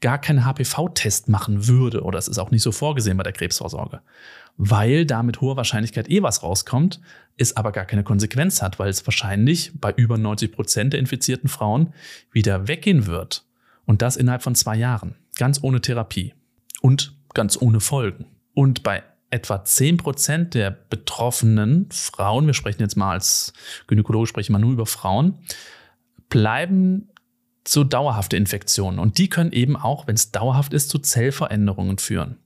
gar 0.02 0.20
keinen 0.20 0.46
HPV-Test 0.46 1.30
machen 1.30 1.68
würde, 1.68 2.04
oder 2.04 2.20
es 2.20 2.28
ist 2.28 2.38
auch 2.38 2.52
nicht 2.52 2.62
so 2.62 2.72
vorgesehen 2.72 3.18
bei 3.18 3.24
der 3.24 3.34
Krebsvorsorge, 3.34 4.02
weil 4.58 5.06
da 5.06 5.24
mit 5.24 5.42
hoher 5.42 5.58
Wahrscheinlichkeit 5.58 6.10
eh 6.10 6.22
was 6.22 6.44
rauskommt, 6.44 7.00
es 7.38 7.58
aber 7.58 7.72
gar 7.72 7.86
keine 7.86 8.04
Konsequenz 8.04 8.62
hat, 8.62 8.80
weil 8.80 8.90
es 8.90 9.06
wahrscheinlich 9.06 9.72
bei 9.80 9.92
über 9.92 10.18
90 10.18 10.52
Prozent 10.52 10.94
der 10.94 11.00
infizierten 11.00 11.50
Frauen 11.50 11.94
wieder 12.32 12.68
weggehen 12.68 13.08
wird. 13.08 13.46
Und 13.86 14.02
das 14.02 14.18
innerhalb 14.18 14.44
von 14.44 14.56
zwei 14.56 14.76
Jahren, 14.76 15.16
ganz 15.38 15.64
ohne 15.64 15.82
Therapie 15.82 16.34
und 16.82 17.16
ganz 17.34 17.60
ohne 17.60 17.80
Folgen. 17.80 18.26
Und 18.54 18.84
bei 18.84 19.04
etwa 19.30 19.56
10% 19.58 20.50
der 20.50 20.72
betroffenen 20.72 21.88
Frauen, 21.92 22.48
wir 22.48 22.54
sprechen 22.54 22.82
jetzt 22.82 22.98
mal 22.98 23.12
als 23.12 23.54
Gynäkologe, 23.88 24.28
sprechen 24.28 24.54
wir 24.54 24.60
nur 24.60 24.72
über 24.72 24.86
Frauen, 24.86 25.38
bleiben 26.30 27.10
so 27.70 27.84
dauerhafte 27.84 28.38
Infektionen. 28.38 29.00
Und 29.00 29.18
die 29.18 29.30
können 29.30 29.52
eben 29.52 29.76
auch, 29.76 30.08
wenn 30.08 30.16
es 30.16 30.32
dauerhaft 30.32 30.74
ist, 30.74 30.90
zu 30.90 31.00
Zellveränderungen 31.00 31.98
führen. 31.98 32.38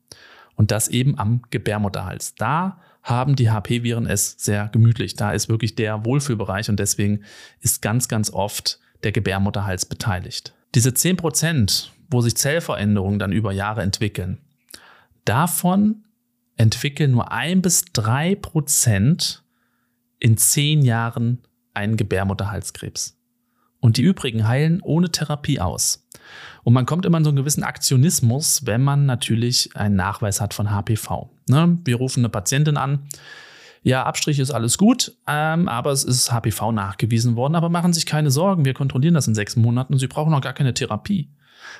Und 0.55 0.71
das 0.71 0.87
eben 0.87 1.17
am 1.17 1.41
Gebärmutterhals. 1.49 2.35
Da 2.35 2.79
haben 3.03 3.35
die 3.35 3.49
HP-Viren 3.49 4.05
es 4.05 4.35
sehr 4.37 4.69
gemütlich. 4.69 5.15
Da 5.15 5.31
ist 5.31 5.49
wirklich 5.49 5.75
der 5.75 6.05
Wohlfühlbereich 6.05 6.69
und 6.69 6.79
deswegen 6.79 7.23
ist 7.59 7.81
ganz, 7.81 8.07
ganz 8.07 8.31
oft 8.31 8.79
der 9.03 9.11
Gebärmutterhals 9.11 9.85
beteiligt. 9.85 10.53
Diese 10.75 10.89
10%, 10.89 11.87
wo 12.09 12.21
sich 12.21 12.35
Zellveränderungen 12.35 13.17
dann 13.17 13.31
über 13.31 13.51
Jahre 13.51 13.81
entwickeln, 13.81 14.37
Davon 15.25 16.03
entwickeln 16.57 17.11
nur 17.11 17.31
ein 17.31 17.61
bis 17.61 17.85
drei 17.93 18.35
Prozent 18.35 19.43
in 20.19 20.37
zehn 20.37 20.81
Jahren 20.81 21.39
einen 21.73 21.97
Gebärmutterhalskrebs. 21.97 23.17
Und 23.81 23.97
die 23.97 24.03
übrigen 24.03 24.47
heilen 24.47 24.81
ohne 24.81 25.11
Therapie 25.11 25.59
aus. 25.59 26.07
Und 26.63 26.73
man 26.73 26.85
kommt 26.85 27.05
immer 27.05 27.17
in 27.17 27.23
so 27.23 27.31
einen 27.31 27.37
gewissen 27.37 27.63
Aktionismus, 27.63 28.65
wenn 28.65 28.81
man 28.81 29.05
natürlich 29.05 29.75
einen 29.75 29.95
Nachweis 29.95 30.39
hat 30.39 30.53
von 30.53 30.71
HPV. 30.71 31.29
Ne? 31.49 31.79
Wir 31.83 31.95
rufen 31.97 32.21
eine 32.21 32.29
Patientin 32.29 32.77
an. 32.77 33.07
Ja, 33.83 34.03
Abstrich 34.03 34.37
ist 34.37 34.51
alles 34.51 34.77
gut, 34.77 35.13
ähm, 35.27 35.67
aber 35.67 35.91
es 35.91 36.03
ist 36.03 36.31
HPV 36.31 36.71
nachgewiesen 36.71 37.35
worden. 37.35 37.55
Aber 37.55 37.69
machen 37.69 37.91
Sie 37.91 37.99
sich 37.99 38.05
keine 38.05 38.29
Sorgen, 38.29 38.63
wir 38.63 38.75
kontrollieren 38.75 39.15
das 39.15 39.27
in 39.27 39.33
sechs 39.33 39.55
Monaten 39.55 39.93
und 39.93 39.99
Sie 39.99 40.07
brauchen 40.07 40.31
noch 40.31 40.41
gar 40.41 40.53
keine 40.53 40.75
Therapie. 40.75 41.29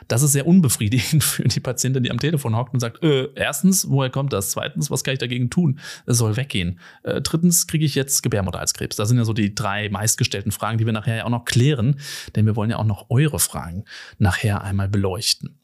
Das 0.07 0.21
ist 0.21 0.31
sehr 0.31 0.47
unbefriedigend 0.47 1.23
für 1.23 1.43
die 1.43 1.59
Patientin, 1.59 2.03
die 2.03 2.11
am 2.11 2.19
Telefon 2.19 2.55
hockt 2.55 2.73
und 2.73 2.79
sagt, 2.79 3.03
äh, 3.03 3.29
erstens, 3.35 3.89
woher 3.89 4.09
kommt 4.09 4.33
das? 4.33 4.51
Zweitens, 4.51 4.89
was 4.91 5.03
kann 5.03 5.13
ich 5.13 5.19
dagegen 5.19 5.49
tun? 5.49 5.79
Es 6.05 6.17
soll 6.17 6.37
weggehen. 6.37 6.79
Äh, 7.03 7.21
drittens, 7.21 7.67
kriege 7.67 7.85
ich 7.85 7.95
jetzt 7.95 8.21
Gebärmutterhalskrebs? 8.23 8.95
Das 8.95 9.09
sind 9.09 9.17
ja 9.17 9.25
so 9.25 9.33
die 9.33 9.55
drei 9.55 9.89
meistgestellten 9.89 10.51
Fragen, 10.51 10.77
die 10.77 10.85
wir 10.85 10.93
nachher 10.93 11.17
ja 11.17 11.25
auch 11.25 11.29
noch 11.29 11.45
klären, 11.45 11.99
denn 12.35 12.45
wir 12.45 12.55
wollen 12.55 12.69
ja 12.69 12.77
auch 12.77 12.85
noch 12.85 13.09
eure 13.09 13.39
Fragen 13.39 13.85
nachher 14.17 14.63
einmal 14.63 14.89
beleuchten. 14.89 15.57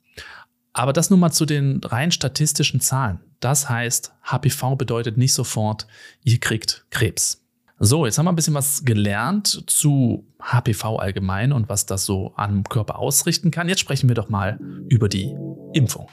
Aber 0.74 0.94
das 0.94 1.10
nun 1.10 1.20
mal 1.20 1.32
zu 1.32 1.46
den 1.46 1.82
rein 1.84 2.12
statistischen 2.12 2.82
Zahlen. 2.82 3.20
Das 3.40 3.68
heißt, 3.68 4.14
HPV 4.24 4.76
bedeutet 4.76 5.18
nicht 5.18 5.34
sofort, 5.34 5.88
ihr 6.24 6.40
kriegt 6.40 6.86
Krebs. 6.92 7.47
So, 7.80 8.08
jetzt 8.08 8.18
haben 8.18 8.26
wir 8.26 8.32
ein 8.32 8.36
bisschen 8.36 8.56
was 8.56 8.86
gelernt 8.86 9.64
zu 9.68 10.26
HPV 10.42 10.98
allgemein 10.98 11.52
und 11.52 11.70
was 11.70 11.86
das 11.86 12.06
so 12.06 12.34
am 12.36 12.64
Körper 12.64 12.98
ausrichten 12.98 13.52
kann. 13.52 13.70
Jetzt 13.70 13.82
sprechen 13.82 14.10
wir 14.10 14.16
doch 14.16 14.30
mal 14.30 14.60
über 14.90 15.08
die 15.08 15.36
Impfung. 15.74 16.10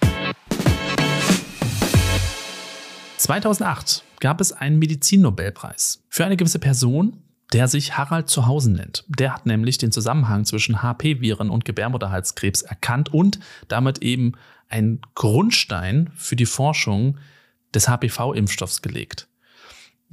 2008 3.17 4.05
gab 4.21 4.43
es 4.43 4.53
einen 4.53 4.79
Medizinnobelpreis 4.79 6.05
für 6.11 6.27
eine 6.27 6.37
gewisse 6.37 6.59
Person, 6.59 7.23
der 7.55 7.67
sich 7.67 7.97
Harald 7.97 8.29
Zuhausen 8.29 8.75
nennt. 8.75 9.07
Der 9.09 9.33
hat 9.33 9.47
nämlich 9.47 9.79
den 9.79 9.91
Zusammenhang 9.91 10.45
zwischen 10.45 10.83
HP-Viren 10.83 11.49
und 11.49 11.65
Gebärmutterhalskrebs 11.65 12.61
erkannt 12.61 13.15
und 13.15 13.41
damit 13.69 14.03
eben 14.03 14.33
einen 14.69 15.01
Grundstein 15.15 16.11
für 16.15 16.37
die 16.37 16.45
Forschung 16.45 17.17
des 17.75 17.89
HPV-Impfstoffs 17.89 18.83
gelegt. 18.83 19.29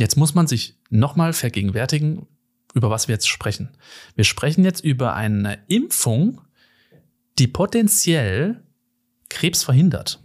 Jetzt 0.02 0.18
muss 0.18 0.34
man 0.34 0.48
sich 0.48 0.80
nochmal 0.90 1.32
vergegenwärtigen, 1.32 2.26
über 2.74 2.90
was 2.90 3.08
wir 3.08 3.14
jetzt 3.14 3.30
sprechen. 3.30 3.70
Wir 4.16 4.24
sprechen 4.24 4.66
jetzt 4.66 4.84
über 4.84 5.14
eine 5.14 5.60
Impfung, 5.68 6.42
die 7.38 7.46
potenziell 7.46 8.64
Krebs 9.30 9.64
verhindert. 9.64 10.20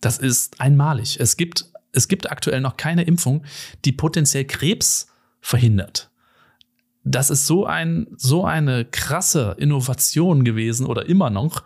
Das 0.00 0.18
ist 0.18 0.60
einmalig. 0.60 1.18
Es 1.18 1.36
gibt, 1.36 1.72
es 1.90 2.06
gibt 2.06 2.30
aktuell 2.30 2.60
noch 2.60 2.76
keine 2.76 3.02
Impfung, 3.02 3.44
die 3.84 3.90
potenziell 3.90 4.44
Krebs 4.44 5.08
verhindert. 5.40 6.12
Das 7.02 7.30
ist 7.30 7.48
so, 7.48 7.66
ein, 7.66 8.06
so 8.16 8.44
eine 8.44 8.84
krasse 8.84 9.56
Innovation 9.58 10.44
gewesen 10.44 10.86
oder 10.86 11.06
immer 11.06 11.30
noch, 11.30 11.64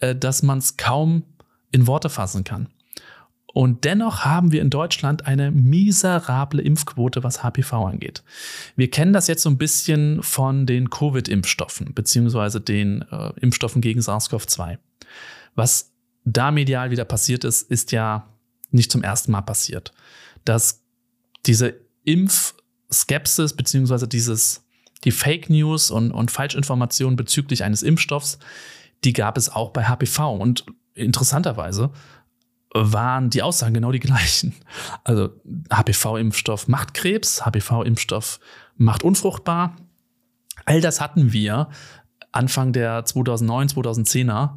äh, 0.00 0.14
dass 0.14 0.42
man 0.42 0.58
es 0.58 0.76
kaum 0.76 1.24
in 1.72 1.86
Worte 1.86 2.10
fassen 2.10 2.44
kann. 2.44 2.68
Und 3.54 3.84
dennoch 3.84 4.24
haben 4.24 4.50
wir 4.50 4.60
in 4.60 4.68
Deutschland 4.68 5.26
eine 5.26 5.52
miserable 5.52 6.60
Impfquote, 6.60 7.22
was 7.22 7.44
HPV 7.44 7.86
angeht. 7.86 8.24
Wir 8.74 8.90
kennen 8.90 9.12
das 9.12 9.28
jetzt 9.28 9.44
so 9.44 9.48
ein 9.48 9.58
bisschen 9.58 10.24
von 10.24 10.66
den 10.66 10.90
Covid-Impfstoffen, 10.90 11.94
beziehungsweise 11.94 12.60
den 12.60 13.02
äh, 13.12 13.32
Impfstoffen 13.40 13.80
gegen 13.80 14.00
SARS-CoV-2. 14.00 14.78
Was 15.54 15.92
da 16.24 16.50
medial 16.50 16.90
wieder 16.90 17.04
passiert 17.04 17.44
ist, 17.44 17.70
ist 17.70 17.92
ja 17.92 18.28
nicht 18.72 18.90
zum 18.90 19.04
ersten 19.04 19.30
Mal 19.30 19.42
passiert. 19.42 19.92
Dass 20.44 20.82
diese 21.46 21.76
Impfskepsis, 22.02 23.52
beziehungsweise 23.52 24.08
dieses, 24.08 24.64
die 25.04 25.12
Fake 25.12 25.48
News 25.48 25.92
und, 25.92 26.10
und 26.10 26.32
Falschinformationen 26.32 27.14
bezüglich 27.14 27.62
eines 27.62 27.84
Impfstoffs, 27.84 28.40
die 29.04 29.12
gab 29.12 29.38
es 29.38 29.48
auch 29.48 29.70
bei 29.70 29.84
HPV. 29.84 30.34
Und 30.34 30.66
interessanterweise 30.94 31.92
waren 32.74 33.30
die 33.30 33.42
Aussagen 33.42 33.72
genau 33.72 33.92
die 33.92 34.00
gleichen. 34.00 34.54
Also 35.04 35.30
HPV-Impfstoff 35.72 36.68
macht 36.68 36.92
Krebs, 36.92 37.44
HPV-Impfstoff 37.46 38.40
macht 38.76 39.04
unfruchtbar. 39.04 39.76
All 40.66 40.80
das 40.80 41.00
hatten 41.00 41.32
wir 41.32 41.68
Anfang 42.32 42.72
der 42.72 43.04
2009, 43.04 43.68
2010er 43.68 44.56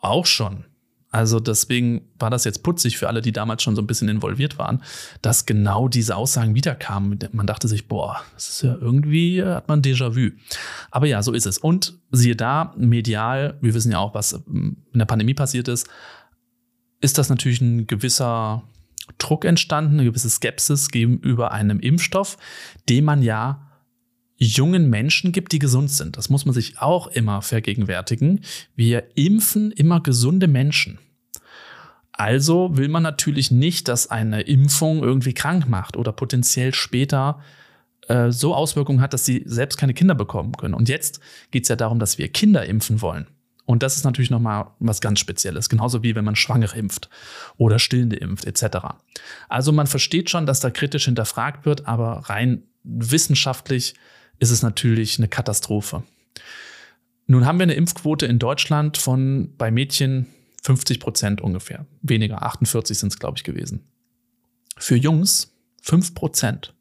auch 0.00 0.26
schon. 0.26 0.64
Also 1.12 1.40
deswegen 1.40 2.02
war 2.20 2.30
das 2.30 2.44
jetzt 2.44 2.62
putzig 2.62 2.96
für 2.96 3.08
alle, 3.08 3.20
die 3.20 3.32
damals 3.32 3.64
schon 3.64 3.74
so 3.74 3.82
ein 3.82 3.86
bisschen 3.86 4.08
involviert 4.08 4.58
waren, 4.58 4.82
dass 5.22 5.44
genau 5.44 5.88
diese 5.88 6.14
Aussagen 6.14 6.54
wiederkamen. 6.54 7.18
Man 7.32 7.48
dachte 7.48 7.66
sich, 7.66 7.88
boah, 7.88 8.20
das 8.34 8.48
ist 8.48 8.62
ja 8.62 8.76
irgendwie, 8.76 9.42
hat 9.42 9.66
man 9.66 9.82
Déjà-vu. 9.82 10.30
Aber 10.92 11.06
ja, 11.06 11.22
so 11.22 11.32
ist 11.32 11.46
es. 11.46 11.58
Und 11.58 11.98
siehe 12.12 12.36
da, 12.36 12.74
medial, 12.76 13.58
wir 13.60 13.74
wissen 13.74 13.90
ja 13.90 13.98
auch, 13.98 14.14
was 14.14 14.32
in 14.34 14.76
der 14.94 15.06
Pandemie 15.06 15.34
passiert 15.34 15.66
ist, 15.66 15.88
ist 17.00 17.18
das 17.18 17.28
natürlich 17.28 17.60
ein 17.60 17.86
gewisser 17.86 18.62
Druck 19.18 19.44
entstanden, 19.44 19.94
eine 19.94 20.04
gewisse 20.04 20.30
Skepsis 20.30 20.90
gegenüber 20.90 21.52
einem 21.52 21.80
Impfstoff, 21.80 22.36
den 22.88 23.04
man 23.04 23.22
ja 23.22 23.66
jungen 24.36 24.88
Menschen 24.88 25.32
gibt, 25.32 25.52
die 25.52 25.58
gesund 25.58 25.90
sind. 25.90 26.16
Das 26.16 26.30
muss 26.30 26.46
man 26.46 26.54
sich 26.54 26.78
auch 26.78 27.08
immer 27.08 27.42
vergegenwärtigen. 27.42 28.40
Wir 28.74 29.04
impfen 29.14 29.70
immer 29.70 30.00
gesunde 30.00 30.48
Menschen. 30.48 30.98
Also 32.12 32.76
will 32.76 32.88
man 32.88 33.02
natürlich 33.02 33.50
nicht, 33.50 33.88
dass 33.88 34.10
eine 34.10 34.42
Impfung 34.42 35.02
irgendwie 35.02 35.34
krank 35.34 35.68
macht 35.68 35.96
oder 35.96 36.12
potenziell 36.12 36.74
später 36.74 37.40
äh, 38.08 38.30
so 38.30 38.54
Auswirkungen 38.54 39.00
hat, 39.00 39.12
dass 39.14 39.24
sie 39.24 39.42
selbst 39.46 39.76
keine 39.76 39.94
Kinder 39.94 40.14
bekommen 40.14 40.52
können. 40.52 40.74
Und 40.74 40.88
jetzt 40.88 41.20
geht 41.50 41.64
es 41.64 41.68
ja 41.68 41.76
darum, 41.76 41.98
dass 41.98 42.18
wir 42.18 42.28
Kinder 42.28 42.64
impfen 42.66 43.00
wollen. 43.00 43.26
Und 43.70 43.84
das 43.84 43.94
ist 43.94 44.02
natürlich 44.02 44.30
nochmal 44.30 44.66
was 44.80 45.00
ganz 45.00 45.20
Spezielles, 45.20 45.68
genauso 45.68 46.02
wie 46.02 46.16
wenn 46.16 46.24
man 46.24 46.34
Schwangere 46.34 46.76
impft 46.76 47.08
oder 47.56 47.78
Stillende 47.78 48.16
impft 48.16 48.44
etc. 48.44 48.78
Also 49.48 49.70
man 49.70 49.86
versteht 49.86 50.28
schon, 50.28 50.44
dass 50.44 50.58
da 50.58 50.70
kritisch 50.70 51.04
hinterfragt 51.04 51.66
wird, 51.66 51.86
aber 51.86 52.28
rein 52.28 52.64
wissenschaftlich 52.82 53.94
ist 54.40 54.50
es 54.50 54.64
natürlich 54.64 55.18
eine 55.18 55.28
Katastrophe. 55.28 56.02
Nun 57.28 57.46
haben 57.46 57.60
wir 57.60 57.62
eine 57.62 57.74
Impfquote 57.74 58.26
in 58.26 58.40
Deutschland 58.40 58.98
von 58.98 59.54
bei 59.56 59.70
Mädchen 59.70 60.26
50 60.64 60.98
Prozent 60.98 61.40
ungefähr. 61.40 61.86
Weniger, 62.02 62.42
48 62.42 62.98
sind 62.98 63.12
es, 63.12 63.20
glaube 63.20 63.38
ich, 63.38 63.44
gewesen. 63.44 63.84
Für 64.78 64.96
Jungs 64.96 65.54
5 65.82 66.16
Prozent. 66.16 66.74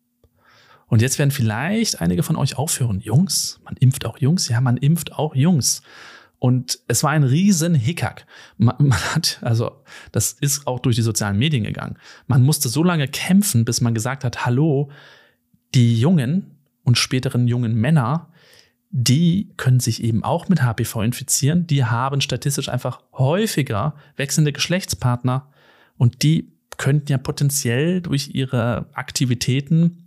Und 0.88 1.04
jetzt 1.04 1.20
werden 1.20 1.30
vielleicht 1.30 2.02
einige 2.02 2.24
von 2.24 2.36
euch 2.36 2.58
aufhören. 2.58 3.00
Jungs? 3.00 3.60
Man 3.64 3.76
impft 3.78 4.08
auch 4.08 4.18
Jungs? 4.18 4.50
Ja, 4.50 4.60
man 4.60 4.78
impft 4.78 5.14
auch 5.14 5.36
Jungs. 5.36 5.84
Und 6.40 6.80
es 6.88 7.04
war 7.04 7.12
ein 7.12 7.24
riesen 7.24 7.76
Hickhack. 7.76 8.26
Man, 8.58 8.76
man, 8.80 9.16
hat, 9.16 9.40
also 9.42 9.84
das 10.12 10.34
ist 10.34 10.66
auch 10.66 10.80
durch 10.80 10.96
die 10.96 11.02
sozialen 11.02 11.38
Medien 11.38 11.64
gegangen. 11.64 11.98
Man 12.28 12.44
musste 12.44 12.70
so 12.70 12.84
lange 12.84 13.08
kämpfen, 13.08 13.66
bis 13.66 13.82
man 13.82 13.94
gesagt 13.94 14.24
hat, 14.24 14.46
hallo, 14.46 14.90
die 15.76 16.00
Jungen 16.00 16.56
und 16.84 16.98
späteren 16.98 17.48
jungen 17.48 17.76
Männer, 17.76 18.32
die 18.90 19.52
können 19.58 19.80
sich 19.80 20.04
eben 20.04 20.24
auch 20.24 20.50
mit 20.50 20.64
HPV 20.64 21.04
infizieren. 21.04 21.68
Die 21.68 21.86
haben 21.86 22.22
statistisch 22.22 22.70
einfach 22.70 23.02
häufiger 23.14 23.94
wechselnde 24.16 24.52
Geschlechtspartner 24.52 25.52
und 25.98 26.24
die 26.24 26.52
könnten 26.78 27.12
ja 27.12 27.18
potenziell 27.18 28.02
durch 28.02 28.30
ihre 28.34 28.88
Aktivitäten 28.94 30.06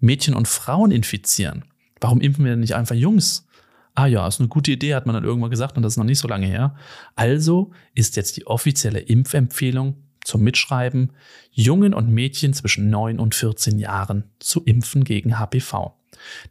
Mädchen 0.00 0.34
und 0.34 0.48
Frauen 0.48 0.90
infizieren. 0.90 1.64
Warum 2.00 2.20
impfen 2.20 2.44
wir 2.44 2.52
denn 2.52 2.60
nicht 2.60 2.74
einfach 2.74 2.94
Jungs? 2.94 3.46
Ah 3.94 4.06
ja, 4.06 4.26
ist 4.26 4.40
eine 4.40 4.48
gute 4.48 4.72
Idee, 4.72 4.94
hat 4.94 5.06
man 5.06 5.14
dann 5.14 5.24
irgendwann 5.24 5.50
gesagt 5.50 5.76
und 5.76 5.82
das 5.82 5.94
ist 5.94 5.96
noch 5.96 6.04
nicht 6.04 6.18
so 6.18 6.28
lange 6.28 6.46
her. 6.46 6.74
Also 7.14 7.72
ist 7.94 8.16
jetzt 8.16 8.36
die 8.36 8.46
offizielle 8.46 9.00
Impfempfehlung 9.00 9.96
zum 10.24 10.42
Mitschreiben, 10.42 11.12
Jungen 11.50 11.94
und 11.94 12.08
Mädchen 12.08 12.54
zwischen 12.54 12.90
9 12.90 13.18
und 13.18 13.34
14 13.34 13.78
Jahren 13.78 14.24
zu 14.38 14.62
impfen 14.62 15.04
gegen 15.04 15.38
HPV. 15.38 15.94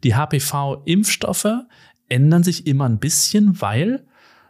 Die 0.04 0.14
HPV-Impfstoffe 0.14 1.64
ändern 2.08 2.42
sich 2.42 2.66
immer 2.66 2.88
ein 2.88 2.98
bisschen, 2.98 3.60
weil 3.60 4.04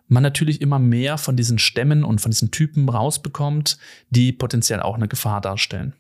man 0.09 0.23
natürlich 0.23 0.61
immer 0.61 0.79
mehr 0.79 1.17
von 1.17 1.37
diesen 1.37 1.59
Stämmen 1.59 2.05
und 2.05 2.21
von 2.21 2.31
diesen 2.31 2.51
Typen 2.51 2.89
rausbekommt, 2.89 3.79
die 4.11 4.33
potenziell 4.33 4.81
auch 4.81 4.97
eine 4.97 5.09
Gefahr 5.09 5.41
darstellen. 5.41 5.95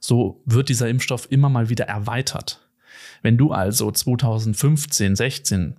So 0.00 0.42
wird 0.44 0.68
dieser 0.68 0.88
Impfstoff 0.88 1.28
immer 1.30 1.48
mal 1.48 1.68
wieder 1.68 1.86
erweitert. 1.86 2.68
Wenn 3.22 3.38
du 3.38 3.52
also 3.52 3.90
2015, 3.90 5.16
16 5.16 5.76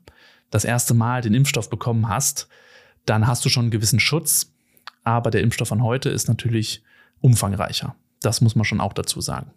das 0.50 0.66
erste 0.66 0.94
Mal 0.94 1.22
den 1.22 1.34
Impfstoff 1.34 1.70
bekommen 1.70 2.08
hast, 2.10 2.48
dann 3.06 3.27
hast 3.27 3.44
du 3.46 3.50
schon 3.50 3.66
einen 3.66 3.72
gewissen 3.72 4.00
Schutz. 4.00 4.54
Aber 5.04 5.32
der 5.32 5.42
Impfstoff 5.42 5.70
von 5.70 5.84
heute 5.84 6.10
ist 6.10 6.27
natürlich 6.27 6.84
umfangreicher. 7.22 7.96
Das 8.22 8.42
muss 8.42 8.56
man 8.56 8.66
schon 8.66 8.82
auch 8.82 8.94
dazu 8.94 9.22
sagen. 9.22 9.51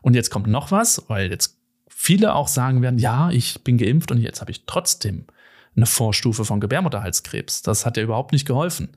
Und 0.00 0.14
jetzt 0.14 0.30
kommt 0.30 0.46
noch 0.46 0.70
was, 0.70 1.04
weil 1.08 1.30
jetzt 1.30 1.58
viele 1.88 2.34
auch 2.34 2.48
sagen 2.48 2.82
werden, 2.82 2.98
ja, 2.98 3.30
ich 3.30 3.62
bin 3.62 3.78
geimpft 3.78 4.10
und 4.10 4.18
jetzt 4.18 4.40
habe 4.40 4.50
ich 4.50 4.64
trotzdem 4.66 5.26
eine 5.76 5.86
Vorstufe 5.86 6.44
von 6.44 6.60
Gebärmutterhalskrebs. 6.60 7.62
Das 7.62 7.86
hat 7.86 7.96
ja 7.96 8.02
überhaupt 8.02 8.32
nicht 8.32 8.46
geholfen. 8.46 8.90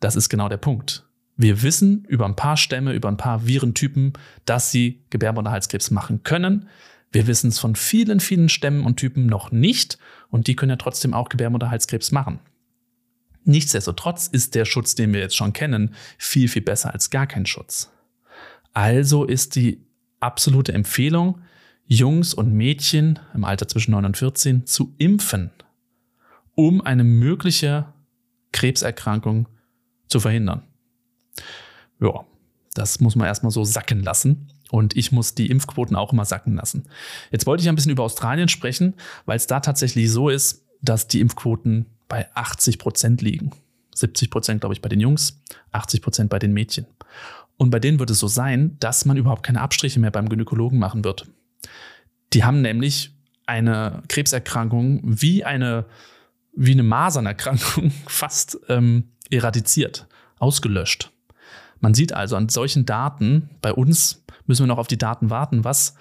Das 0.00 0.16
ist 0.16 0.28
genau 0.28 0.48
der 0.48 0.56
Punkt. 0.56 1.04
Wir 1.36 1.62
wissen 1.62 2.04
über 2.08 2.24
ein 2.24 2.36
paar 2.36 2.56
Stämme, 2.56 2.92
über 2.92 3.08
ein 3.08 3.18
paar 3.18 3.46
Virentypen, 3.46 4.14
dass 4.46 4.70
sie 4.70 5.04
Gebärmutterhalskrebs 5.10 5.90
machen 5.90 6.22
können. 6.22 6.68
Wir 7.16 7.26
wissen 7.26 7.48
es 7.48 7.58
von 7.58 7.76
vielen, 7.76 8.20
vielen 8.20 8.50
Stämmen 8.50 8.84
und 8.84 8.98
Typen 8.98 9.24
noch 9.24 9.50
nicht 9.50 9.96
und 10.28 10.48
die 10.48 10.54
können 10.54 10.68
ja 10.68 10.76
trotzdem 10.76 11.14
auch 11.14 11.30
Gebärmutterhalskrebs 11.30 12.12
machen. 12.12 12.40
Nichtsdestotrotz 13.44 14.26
ist 14.26 14.54
der 14.54 14.66
Schutz, 14.66 14.96
den 14.96 15.14
wir 15.14 15.20
jetzt 15.20 15.34
schon 15.34 15.54
kennen, 15.54 15.94
viel, 16.18 16.46
viel 16.46 16.60
besser 16.60 16.92
als 16.92 17.08
gar 17.08 17.26
kein 17.26 17.46
Schutz. 17.46 17.90
Also 18.74 19.24
ist 19.24 19.56
die 19.56 19.80
absolute 20.20 20.74
Empfehlung, 20.74 21.40
Jungs 21.86 22.34
und 22.34 22.52
Mädchen 22.52 23.18
im 23.32 23.44
Alter 23.44 23.66
zwischen 23.66 23.92
9 23.92 24.04
und 24.04 24.18
14 24.18 24.66
zu 24.66 24.94
impfen, 24.98 25.52
um 26.54 26.82
eine 26.82 27.02
mögliche 27.02 27.94
Krebserkrankung 28.52 29.48
zu 30.06 30.20
verhindern. 30.20 30.64
Ja, 31.98 32.26
das 32.74 33.00
muss 33.00 33.16
man 33.16 33.26
erstmal 33.26 33.52
so 33.52 33.64
sacken 33.64 34.02
lassen. 34.02 34.48
Und 34.70 34.96
ich 34.96 35.12
muss 35.12 35.34
die 35.34 35.48
Impfquoten 35.50 35.96
auch 35.96 36.12
immer 36.12 36.24
sacken 36.24 36.56
lassen. 36.56 36.88
Jetzt 37.30 37.46
wollte 37.46 37.62
ich 37.62 37.68
ein 37.68 37.76
bisschen 37.76 37.92
über 37.92 38.02
Australien 38.02 38.48
sprechen, 38.48 38.94
weil 39.24 39.36
es 39.36 39.46
da 39.46 39.60
tatsächlich 39.60 40.10
so 40.10 40.28
ist, 40.28 40.64
dass 40.82 41.06
die 41.06 41.20
Impfquoten 41.20 41.86
bei 42.08 42.28
80 42.34 42.78
Prozent 42.78 43.22
liegen. 43.22 43.52
70 43.94 44.30
Prozent, 44.30 44.60
glaube 44.60 44.74
ich, 44.74 44.82
bei 44.82 44.88
den 44.88 45.00
Jungs, 45.00 45.40
80 45.72 46.02
Prozent 46.02 46.30
bei 46.30 46.38
den 46.38 46.52
Mädchen. 46.52 46.86
Und 47.56 47.70
bei 47.70 47.78
denen 47.78 47.98
wird 47.98 48.10
es 48.10 48.18
so 48.18 48.28
sein, 48.28 48.76
dass 48.80 49.04
man 49.04 49.16
überhaupt 49.16 49.42
keine 49.42 49.62
Abstriche 49.62 49.98
mehr 50.00 50.10
beim 50.10 50.28
Gynäkologen 50.28 50.78
machen 50.78 51.04
wird. 51.04 51.26
Die 52.32 52.44
haben 52.44 52.60
nämlich 52.60 53.14
eine 53.46 54.02
Krebserkrankung 54.08 55.00
wie 55.04 55.44
eine, 55.44 55.86
wie 56.54 56.72
eine 56.72 56.82
Masernerkrankung 56.82 57.90
fast 58.06 58.58
ähm, 58.68 59.12
eradiziert, 59.30 60.06
ausgelöscht. 60.38 61.12
Man 61.80 61.94
sieht 61.94 62.12
also 62.12 62.36
an 62.36 62.48
solchen 62.48 62.84
Daten, 62.86 63.50
bei 63.62 63.72
uns 63.72 64.24
müssen 64.46 64.62
wir 64.62 64.68
noch 64.68 64.78
auf 64.78 64.88
die 64.88 64.98
Daten 64.98 65.30
warten, 65.30 65.64
was 65.64 65.94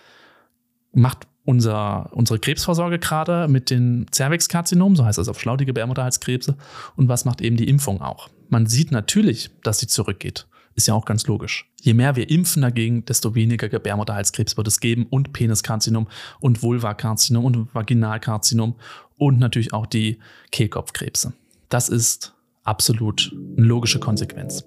macht 0.94 1.28
unser, 1.44 2.10
unsere 2.14 2.40
Krebsvorsorge 2.40 3.00
gerade 3.00 3.48
mit 3.48 3.70
den 3.70 4.08
Cervixkarzinomen, 4.12 4.96
so 4.96 5.06
heißt 5.06 5.18
das 5.18 5.28
auf 5.28 5.40
schlau, 5.40 5.58
die 5.58 5.66
Gebärmutterhalskrebse, 5.66 6.58
und 6.96 7.08
was 7.08 7.26
macht 7.26 7.42
eben 7.42 7.56
die 7.56 7.70
Impfung 7.70 8.02
auch. 8.02 8.30
Man 8.50 8.66
sieht 8.66 8.92
natürlich, 8.92 9.52
dass 9.64 9.80
sie 9.80 9.88
zurückgeht. 9.88 10.48
Ist 10.78 10.88
ja 10.88 10.94
auch 10.94 11.06
ganz 11.06 11.26
logisch. 11.28 11.72
Je 11.82 11.94
mehr 11.94 12.18
wir 12.18 12.30
impfen 12.30 12.62
dagegen, 12.62 13.06
desto 13.06 13.34
weniger 13.34 13.70
Gebärmutterhalskrebs 13.70 14.58
wird 14.58 14.68
es 14.68 14.82
geben 14.82 15.06
und 15.10 15.32
Peniskarzinom 15.32 16.08
und 16.42 16.64
Vulvakarzinom 16.64 17.46
und 17.46 17.74
Vaginalkarzinom 17.74 18.76
und 19.16 19.40
natürlich 19.40 19.72
auch 19.72 19.86
die 19.86 20.20
Kehlkopfkrebse. 20.52 21.32
Das 21.70 21.88
ist 21.88 22.34
absolut 22.64 23.32
eine 23.58 23.66
logische 23.66 24.00
Konsequenz. 24.00 24.66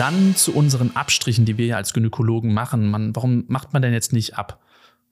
Dann 0.00 0.34
zu 0.34 0.54
unseren 0.54 0.96
Abstrichen, 0.96 1.44
die 1.44 1.58
wir 1.58 1.66
ja 1.66 1.76
als 1.76 1.92
Gynäkologen 1.92 2.54
machen. 2.54 2.90
Man, 2.90 3.14
warum 3.14 3.44
macht 3.48 3.74
man 3.74 3.82
denn 3.82 3.92
jetzt 3.92 4.14
nicht 4.14 4.38
ab 4.38 4.58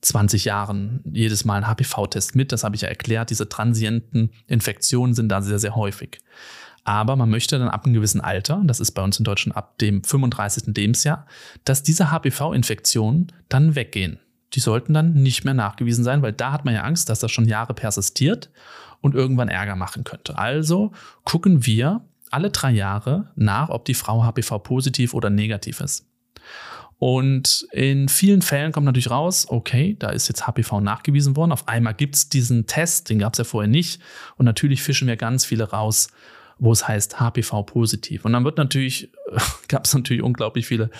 20 0.00 0.46
Jahren 0.46 1.02
jedes 1.04 1.44
Mal 1.44 1.56
einen 1.56 1.66
HPV-Test 1.66 2.34
mit? 2.34 2.52
Das 2.52 2.64
habe 2.64 2.74
ich 2.74 2.80
ja 2.80 2.88
erklärt. 2.88 3.28
Diese 3.28 3.50
transienten 3.50 4.30
Infektionen 4.46 5.12
sind 5.12 5.28
da 5.28 5.42
sehr, 5.42 5.58
sehr 5.58 5.76
häufig. 5.76 6.22
Aber 6.84 7.16
man 7.16 7.28
möchte 7.28 7.58
dann 7.58 7.68
ab 7.68 7.84
einem 7.84 7.92
gewissen 7.92 8.22
Alter, 8.22 8.62
das 8.64 8.80
ist 8.80 8.92
bei 8.92 9.02
uns 9.02 9.18
in 9.18 9.24
Deutschland 9.24 9.58
ab 9.58 9.76
dem 9.76 10.02
35. 10.02 10.74
Lebensjahr, 10.74 11.26
dass 11.66 11.82
diese 11.82 12.10
HPV-Infektionen 12.10 13.30
dann 13.50 13.74
weggehen. 13.74 14.20
Die 14.54 14.60
sollten 14.60 14.94
dann 14.94 15.12
nicht 15.12 15.44
mehr 15.44 15.52
nachgewiesen 15.52 16.02
sein, 16.02 16.22
weil 16.22 16.32
da 16.32 16.50
hat 16.50 16.64
man 16.64 16.72
ja 16.72 16.84
Angst, 16.84 17.10
dass 17.10 17.18
das 17.20 17.30
schon 17.30 17.44
Jahre 17.44 17.74
persistiert 17.74 18.48
und 19.02 19.14
irgendwann 19.14 19.48
Ärger 19.48 19.76
machen 19.76 20.04
könnte. 20.04 20.38
Also 20.38 20.92
gucken 21.24 21.66
wir 21.66 22.00
alle 22.32 22.50
drei 22.50 22.70
Jahre 22.70 23.30
nach, 23.36 23.68
ob 23.68 23.84
die 23.84 23.94
Frau 23.94 24.24
HPV 24.24 24.58
positiv 24.60 25.14
oder 25.14 25.30
negativ 25.30 25.80
ist. 25.80 26.06
Und 26.98 27.66
in 27.70 28.08
vielen 28.08 28.42
Fällen 28.42 28.72
kommt 28.72 28.86
natürlich 28.86 29.10
raus, 29.10 29.46
okay, 29.48 29.96
da 29.98 30.10
ist 30.10 30.26
jetzt 30.28 30.46
HPV 30.46 30.80
nachgewiesen 30.80 31.36
worden. 31.36 31.52
Auf 31.52 31.68
einmal 31.68 31.94
gibt 31.94 32.16
es 32.16 32.28
diesen 32.28 32.66
Test, 32.66 33.08
den 33.08 33.20
gab 33.20 33.34
es 33.34 33.38
ja 33.38 33.44
vorher 33.44 33.68
nicht. 33.68 34.02
Und 34.36 34.46
natürlich 34.46 34.82
fischen 34.82 35.06
wir 35.06 35.16
ganz 35.16 35.44
viele 35.44 35.70
raus, 35.70 36.08
wo 36.58 36.72
es 36.72 36.88
heißt 36.88 37.20
HPV 37.20 37.62
positiv. 37.62 38.24
Und 38.24 38.32
dann 38.32 38.44
wird 38.44 38.58
natürlich, 38.58 39.12
gab 39.68 39.84
es 39.84 39.94
natürlich 39.94 40.22
unglaublich 40.22 40.66
viele 40.66 40.90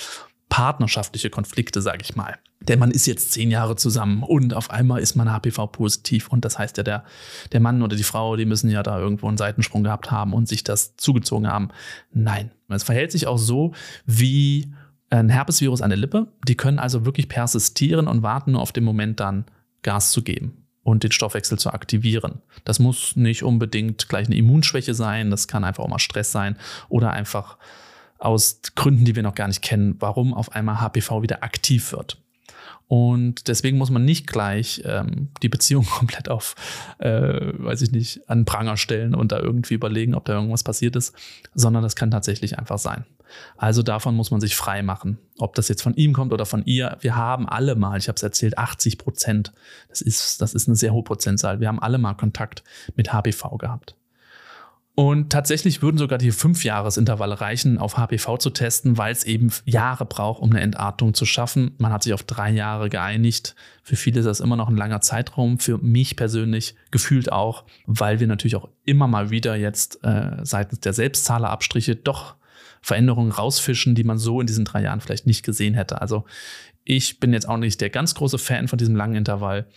partnerschaftliche 0.48 1.30
Konflikte, 1.30 1.82
sage 1.82 2.02
ich 2.02 2.16
mal. 2.16 2.38
Denn 2.60 2.78
man 2.78 2.90
ist 2.90 3.06
jetzt 3.06 3.32
zehn 3.32 3.50
Jahre 3.50 3.76
zusammen 3.76 4.22
und 4.22 4.52
auf 4.52 4.70
einmal 4.70 5.00
ist 5.00 5.14
man 5.14 5.30
HPV-positiv. 5.30 6.28
Und 6.28 6.44
das 6.44 6.58
heißt 6.58 6.76
ja, 6.76 6.82
der, 6.82 7.04
der 7.52 7.60
Mann 7.60 7.82
oder 7.82 7.96
die 7.96 8.02
Frau, 8.02 8.36
die 8.36 8.46
müssen 8.46 8.68
ja 8.68 8.82
da 8.82 8.98
irgendwo 8.98 9.28
einen 9.28 9.36
Seitensprung 9.36 9.84
gehabt 9.84 10.10
haben 10.10 10.32
und 10.32 10.48
sich 10.48 10.64
das 10.64 10.96
zugezogen 10.96 11.46
haben. 11.46 11.68
Nein. 12.12 12.50
Es 12.68 12.82
verhält 12.82 13.12
sich 13.12 13.26
auch 13.26 13.38
so 13.38 13.72
wie 14.04 14.74
ein 15.10 15.28
Herpesvirus 15.28 15.80
an 15.80 15.90
der 15.90 15.98
Lippe. 15.98 16.26
Die 16.46 16.56
können 16.56 16.78
also 16.78 17.04
wirklich 17.06 17.28
persistieren 17.28 18.08
und 18.08 18.22
warten 18.22 18.52
nur 18.52 18.60
auf 18.60 18.72
den 18.72 18.84
Moment 18.84 19.20
dann 19.20 19.46
Gas 19.82 20.10
zu 20.10 20.22
geben 20.22 20.64
und 20.82 21.04
den 21.04 21.12
Stoffwechsel 21.12 21.58
zu 21.58 21.72
aktivieren. 21.72 22.40
Das 22.64 22.78
muss 22.78 23.16
nicht 23.16 23.42
unbedingt 23.42 24.08
gleich 24.08 24.26
eine 24.26 24.36
Immunschwäche 24.36 24.94
sein, 24.94 25.30
das 25.30 25.48
kann 25.48 25.64
einfach 25.64 25.84
auch 25.84 25.88
mal 25.88 25.98
Stress 25.98 26.32
sein 26.32 26.56
oder 26.88 27.10
einfach 27.12 27.58
aus 28.18 28.60
Gründen, 28.74 29.04
die 29.04 29.16
wir 29.16 29.22
noch 29.22 29.34
gar 29.34 29.48
nicht 29.48 29.62
kennen, 29.62 29.96
warum 30.00 30.34
auf 30.34 30.52
einmal 30.52 30.80
HPV 30.80 31.22
wieder 31.22 31.42
aktiv 31.42 31.92
wird. 31.92 32.18
Und 32.88 33.48
deswegen 33.48 33.76
muss 33.76 33.90
man 33.90 34.06
nicht 34.06 34.26
gleich 34.26 34.82
ähm, 34.86 35.28
die 35.42 35.50
Beziehung 35.50 35.84
komplett 35.98 36.28
auf, 36.28 36.54
äh, 36.98 37.52
weiß 37.58 37.82
ich 37.82 37.92
nicht, 37.92 38.28
an 38.28 38.46
Pranger 38.46 38.78
stellen 38.78 39.14
und 39.14 39.30
da 39.30 39.38
irgendwie 39.38 39.74
überlegen, 39.74 40.14
ob 40.14 40.24
da 40.24 40.34
irgendwas 40.34 40.64
passiert 40.64 40.96
ist, 40.96 41.14
sondern 41.54 41.82
das 41.82 41.96
kann 41.96 42.10
tatsächlich 42.10 42.58
einfach 42.58 42.78
sein. 42.78 43.04
Also 43.58 43.82
davon 43.82 44.14
muss 44.14 44.30
man 44.30 44.40
sich 44.40 44.56
frei 44.56 44.82
machen. 44.82 45.18
Ob 45.38 45.54
das 45.54 45.68
jetzt 45.68 45.82
von 45.82 45.94
ihm 45.94 46.14
kommt 46.14 46.32
oder 46.32 46.46
von 46.46 46.64
ihr. 46.64 46.96
Wir 47.00 47.14
haben 47.14 47.46
alle 47.46 47.74
mal, 47.74 47.98
ich 47.98 48.08
habe 48.08 48.16
es 48.16 48.22
erzählt, 48.22 48.56
80 48.56 48.96
Prozent. 48.96 49.52
Das 49.90 50.00
ist, 50.00 50.40
das 50.40 50.54
ist 50.54 50.66
eine 50.66 50.76
sehr 50.76 50.94
hohe 50.94 51.04
Prozentzahl. 51.04 51.60
Wir 51.60 51.68
haben 51.68 51.78
alle 51.78 51.98
mal 51.98 52.14
Kontakt 52.14 52.64
mit 52.96 53.12
HPV 53.12 53.58
gehabt. 53.58 53.96
Und 54.98 55.30
tatsächlich 55.30 55.80
würden 55.80 55.96
sogar 55.96 56.18
die 56.18 56.32
Fünfjahresintervalle 56.32 57.40
reichen, 57.40 57.78
auf 57.78 57.96
HPV 57.96 58.38
zu 58.38 58.50
testen, 58.50 58.98
weil 58.98 59.12
es 59.12 59.22
eben 59.22 59.52
Jahre 59.64 60.04
braucht, 60.04 60.42
um 60.42 60.50
eine 60.50 60.60
Entartung 60.60 61.14
zu 61.14 61.24
schaffen. 61.24 61.76
Man 61.78 61.92
hat 61.92 62.02
sich 62.02 62.14
auf 62.14 62.24
drei 62.24 62.50
Jahre 62.50 62.88
geeinigt. 62.90 63.54
Für 63.84 63.94
viele 63.94 64.18
ist 64.18 64.26
das 64.26 64.40
immer 64.40 64.56
noch 64.56 64.68
ein 64.68 64.76
langer 64.76 65.00
Zeitraum. 65.00 65.60
Für 65.60 65.78
mich 65.78 66.16
persönlich 66.16 66.74
gefühlt 66.90 67.30
auch, 67.30 67.62
weil 67.86 68.18
wir 68.18 68.26
natürlich 68.26 68.56
auch 68.56 68.70
immer 68.84 69.06
mal 69.06 69.30
wieder 69.30 69.54
jetzt 69.54 70.02
äh, 70.02 70.38
seitens 70.42 70.80
der 70.80 70.94
Selbstzahlerabstriche 70.94 71.94
doch 71.94 72.34
Veränderungen 72.82 73.30
rausfischen, 73.30 73.94
die 73.94 74.02
man 74.02 74.18
so 74.18 74.40
in 74.40 74.48
diesen 74.48 74.64
drei 74.64 74.82
Jahren 74.82 75.00
vielleicht 75.00 75.28
nicht 75.28 75.44
gesehen 75.44 75.74
hätte. 75.74 76.00
Also 76.00 76.24
ich 76.82 77.20
bin 77.20 77.32
jetzt 77.32 77.48
auch 77.48 77.58
nicht 77.58 77.80
der 77.80 77.90
ganz 77.90 78.16
große 78.16 78.38
Fan 78.38 78.66
von 78.66 78.78
diesem 78.78 78.96
langen 78.96 79.14
Intervall, 79.14 79.68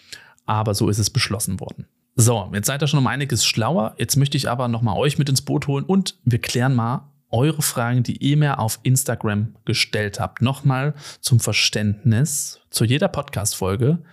aber 0.48 0.74
so 0.74 0.90
ist 0.90 0.98
es 0.98 1.12
beschlossen 1.12 1.60
worden. 1.60 1.86
So, 2.22 2.52
jetzt 2.54 2.68
seid 2.68 2.84
ihr 2.84 2.88
schon 2.88 3.00
um 3.00 3.08
einiges 3.08 3.44
schlauer. 3.44 3.96
Jetzt 3.98 4.16
möchte 4.16 4.38
ich 4.38 4.48
aber 4.48 4.68
nochmal 4.68 4.96
euch 4.96 5.18
mit 5.18 5.28
ins 5.28 5.42
Boot 5.42 5.66
holen 5.66 5.84
und 5.84 6.20
wir 6.24 6.38
klären 6.38 6.76
mal 6.76 7.10
eure 7.32 7.64
Fragen, 7.64 8.04
die 8.04 8.18
ihr 8.18 8.38
mir 8.38 8.60
auf 8.60 8.80
Instagram 8.84 9.56
gestellt 9.66 10.20
habt. 10.20 10.40
Nochmal 10.40 10.94
zum 11.22 11.40
Verständnis. 11.40 12.60
Zu 12.70 12.86
jeder 12.86 13.08
Podcast-Folge 13.08 14.04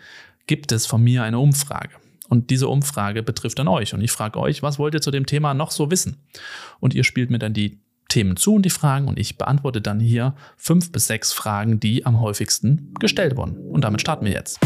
gibt 0.46 0.72
es 0.72 0.86
von 0.86 1.04
mir 1.04 1.22
eine 1.22 1.38
Umfrage. 1.38 1.90
Und 2.30 2.48
diese 2.48 2.68
Umfrage 2.68 3.22
betrifft 3.22 3.58
dann 3.58 3.68
euch. 3.68 3.92
Und 3.92 4.00
ich 4.00 4.10
frage 4.10 4.40
euch, 4.40 4.62
was 4.62 4.78
wollt 4.78 4.94
ihr 4.94 5.02
zu 5.02 5.10
dem 5.10 5.26
Thema 5.26 5.52
noch 5.52 5.70
so 5.70 5.90
wissen? 5.90 6.16
Und 6.80 6.94
ihr 6.94 7.04
spielt 7.04 7.28
mir 7.28 7.38
dann 7.38 7.52
die 7.52 7.78
Themen 8.08 8.38
zu 8.38 8.54
und 8.54 8.62
die 8.62 8.70
Fragen 8.70 9.06
und 9.06 9.18
ich 9.18 9.36
beantworte 9.36 9.82
dann 9.82 10.00
hier 10.00 10.34
fünf 10.56 10.92
bis 10.92 11.08
sechs 11.08 11.34
Fragen, 11.34 11.78
die 11.78 12.06
am 12.06 12.22
häufigsten 12.22 12.94
gestellt 13.00 13.36
wurden. 13.36 13.58
Und 13.68 13.84
damit 13.84 14.00
starten 14.00 14.24
wir 14.24 14.32
jetzt. 14.32 14.58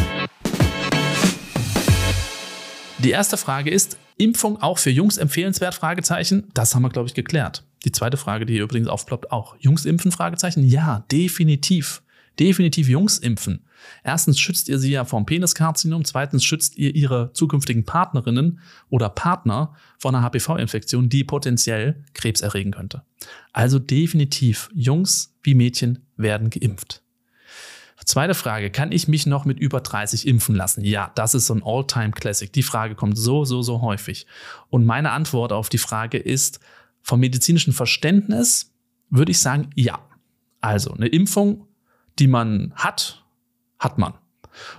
Die 3.02 3.10
erste 3.10 3.36
Frage 3.36 3.68
ist, 3.68 3.98
Impfung 4.16 4.62
auch 4.62 4.78
für 4.78 4.90
Jungs 4.90 5.16
empfehlenswert? 5.16 5.74
Fragezeichen. 5.74 6.44
Das 6.54 6.74
haben 6.74 6.82
wir, 6.82 6.88
glaube 6.88 7.08
ich, 7.08 7.14
geklärt. 7.14 7.64
Die 7.84 7.90
zweite 7.90 8.16
Frage, 8.16 8.46
die 8.46 8.52
hier 8.52 8.62
übrigens 8.62 8.86
aufploppt, 8.86 9.32
auch. 9.32 9.56
Jungs 9.58 9.86
impfen? 9.86 10.12
Fragezeichen. 10.12 10.62
Ja, 10.62 11.04
definitiv. 11.10 12.02
Definitiv 12.38 12.88
Jungs 12.88 13.18
impfen. 13.18 13.64
Erstens 14.04 14.38
schützt 14.38 14.68
ihr 14.68 14.78
sie 14.78 14.92
ja 14.92 15.04
vom 15.04 15.26
Peniskarzinom. 15.26 16.04
Zweitens 16.04 16.44
schützt 16.44 16.78
ihr 16.78 16.94
ihre 16.94 17.32
zukünftigen 17.32 17.84
Partnerinnen 17.84 18.60
oder 18.88 19.08
Partner 19.08 19.74
vor 19.98 20.14
einer 20.14 20.22
HPV-Infektion, 20.22 21.08
die 21.08 21.24
potenziell 21.24 22.04
Krebs 22.14 22.40
erregen 22.40 22.70
könnte. 22.70 23.02
Also 23.52 23.80
definitiv 23.80 24.70
Jungs 24.72 25.34
wie 25.42 25.54
Mädchen 25.54 26.06
werden 26.16 26.50
geimpft. 26.50 27.02
Zweite 28.04 28.34
Frage, 28.34 28.70
kann 28.70 28.92
ich 28.92 29.08
mich 29.08 29.26
noch 29.26 29.44
mit 29.44 29.58
über 29.58 29.80
30 29.80 30.26
impfen 30.26 30.54
lassen? 30.54 30.84
Ja, 30.84 31.12
das 31.14 31.34
ist 31.34 31.46
so 31.46 31.54
ein 31.54 31.62
All-Time-Classic. 31.64 32.52
Die 32.52 32.62
Frage 32.62 32.94
kommt 32.94 33.16
so, 33.16 33.44
so, 33.44 33.62
so 33.62 33.80
häufig. 33.80 34.26
Und 34.70 34.84
meine 34.84 35.12
Antwort 35.12 35.52
auf 35.52 35.68
die 35.68 35.78
Frage 35.78 36.18
ist, 36.18 36.60
vom 37.02 37.20
medizinischen 37.20 37.72
Verständnis 37.72 38.72
würde 39.10 39.32
ich 39.32 39.40
sagen, 39.40 39.70
ja. 39.74 39.98
Also 40.60 40.92
eine 40.92 41.08
Impfung, 41.08 41.66
die 42.18 42.28
man 42.28 42.72
hat, 42.76 43.24
hat 43.78 43.98
man. 43.98 44.14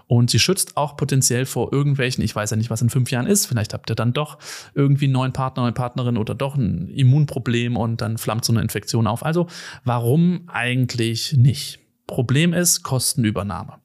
Und 0.07 0.29
sie 0.29 0.39
schützt 0.39 0.77
auch 0.77 0.97
potenziell 0.97 1.45
vor 1.45 1.73
irgendwelchen, 1.73 2.23
ich 2.23 2.35
weiß 2.35 2.51
ja 2.51 2.57
nicht, 2.57 2.69
was 2.69 2.81
in 2.81 2.89
fünf 2.89 3.11
Jahren 3.11 3.27
ist, 3.27 3.47
vielleicht 3.47 3.73
habt 3.73 3.89
ihr 3.89 3.95
dann 3.95 4.13
doch 4.13 4.37
irgendwie 4.75 5.05
einen 5.05 5.13
neuen 5.13 5.33
Partner, 5.33 5.63
neue 5.63 5.71
Partnerin 5.71 6.17
oder 6.17 6.35
doch 6.35 6.55
ein 6.55 6.89
Immunproblem 6.89 7.75
und 7.75 8.01
dann 8.01 8.17
flammt 8.17 8.45
so 8.45 8.53
eine 8.53 8.61
Infektion 8.61 9.07
auf. 9.07 9.25
Also 9.25 9.47
warum 9.83 10.43
eigentlich 10.47 11.33
nicht? 11.33 11.79
Problem 12.07 12.53
ist 12.53 12.83
Kostenübernahme. 12.83 13.79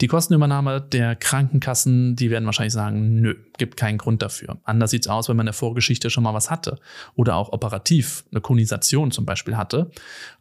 Die 0.00 0.06
Kostenübernahme 0.06 0.80
der 0.80 1.14
Krankenkassen, 1.14 2.16
die 2.16 2.30
werden 2.30 2.46
wahrscheinlich 2.46 2.72
sagen, 2.72 3.20
nö, 3.20 3.34
gibt 3.58 3.76
keinen 3.76 3.98
Grund 3.98 4.22
dafür. 4.22 4.58
Anders 4.64 4.92
sieht's 4.92 5.08
aus, 5.08 5.28
wenn 5.28 5.36
man 5.36 5.44
in 5.44 5.48
der 5.48 5.54
Vorgeschichte 5.54 6.08
schon 6.08 6.24
mal 6.24 6.32
was 6.32 6.50
hatte 6.50 6.78
oder 7.16 7.36
auch 7.36 7.52
operativ 7.52 8.24
eine 8.30 8.40
Konisation 8.40 9.10
zum 9.10 9.26
Beispiel 9.26 9.58
hatte, 9.58 9.90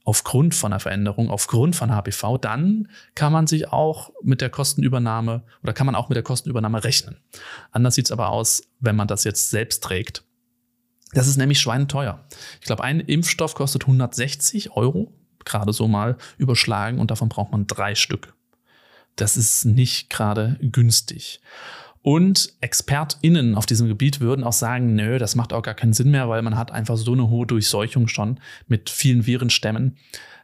aufgrund 0.05 0.55
von 0.55 0.71
einer 0.71 0.79
Veränderung, 0.79 1.29
aufgrund 1.29 1.75
von 1.75 1.93
HPV, 1.93 2.37
dann 2.37 2.87
kann 3.15 3.33
man 3.33 3.47
sich 3.47 3.67
auch 3.67 4.11
mit 4.23 4.39
der 4.39 4.49
Kostenübernahme 4.49 5.43
oder 5.61 5.73
kann 5.73 5.85
man 5.85 5.95
auch 5.95 6.07
mit 6.07 6.15
der 6.15 6.23
Kostenübernahme 6.23 6.85
rechnen. 6.85 7.17
Anders 7.71 7.95
sieht's 7.95 8.13
aber 8.13 8.29
aus, 8.29 8.63
wenn 8.79 8.95
man 8.95 9.09
das 9.09 9.25
jetzt 9.25 9.49
selbst 9.49 9.83
trägt. 9.83 10.23
Das 11.11 11.27
ist 11.27 11.37
nämlich 11.37 11.59
schweineteuer. 11.59 12.23
Ich 12.61 12.65
glaube, 12.65 12.83
ein 12.83 13.01
Impfstoff 13.01 13.55
kostet 13.55 13.81
160 13.83 14.71
Euro 14.71 15.18
gerade 15.45 15.73
so 15.73 15.87
mal 15.87 16.17
überschlagen 16.37 16.99
und 16.99 17.11
davon 17.11 17.29
braucht 17.29 17.51
man 17.51 17.67
drei 17.67 17.95
Stück. 17.95 18.33
Das 19.15 19.37
ist 19.37 19.65
nicht 19.65 20.09
gerade 20.09 20.57
günstig. 20.61 21.41
Und 22.01 22.53
ExpertInnen 22.61 23.55
auf 23.55 23.65
diesem 23.65 23.87
Gebiet 23.87 24.21
würden 24.21 24.43
auch 24.43 24.53
sagen, 24.53 24.95
nö, 24.95 25.17
das 25.17 25.35
macht 25.35 25.51
auch 25.51 25.61
gar 25.61 25.73
keinen 25.73 25.93
Sinn 25.93 26.11
mehr, 26.11 26.29
weil 26.29 26.41
man 26.41 26.57
hat 26.57 26.71
einfach 26.71 26.95
so 26.95 27.11
eine 27.11 27.29
hohe 27.29 27.45
Durchseuchung 27.45 28.07
schon 28.07 28.39
mit 28.67 28.89
vielen 28.89 29.25
Virenstämmen. 29.25 29.97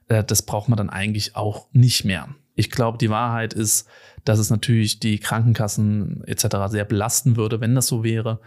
Äh, 0.09 0.23
das 0.23 0.41
braucht 0.41 0.67
man 0.67 0.77
dann 0.77 0.89
eigentlich 0.89 1.35
auch 1.35 1.67
nicht 1.71 2.03
mehr. 2.03 2.27
Ich 2.55 2.71
glaube, 2.71 2.97
die 2.97 3.09
Wahrheit 3.09 3.53
ist, 3.53 3.87
dass 4.25 4.39
es 4.39 4.49
natürlich 4.49 4.99
die 4.99 5.19
Krankenkassen 5.19 6.23
etc. 6.25 6.47
sehr 6.67 6.85
belasten 6.85 7.37
würde, 7.37 7.61
wenn 7.61 7.75
das 7.75 7.87
so 7.87 8.03
wäre. 8.03 8.41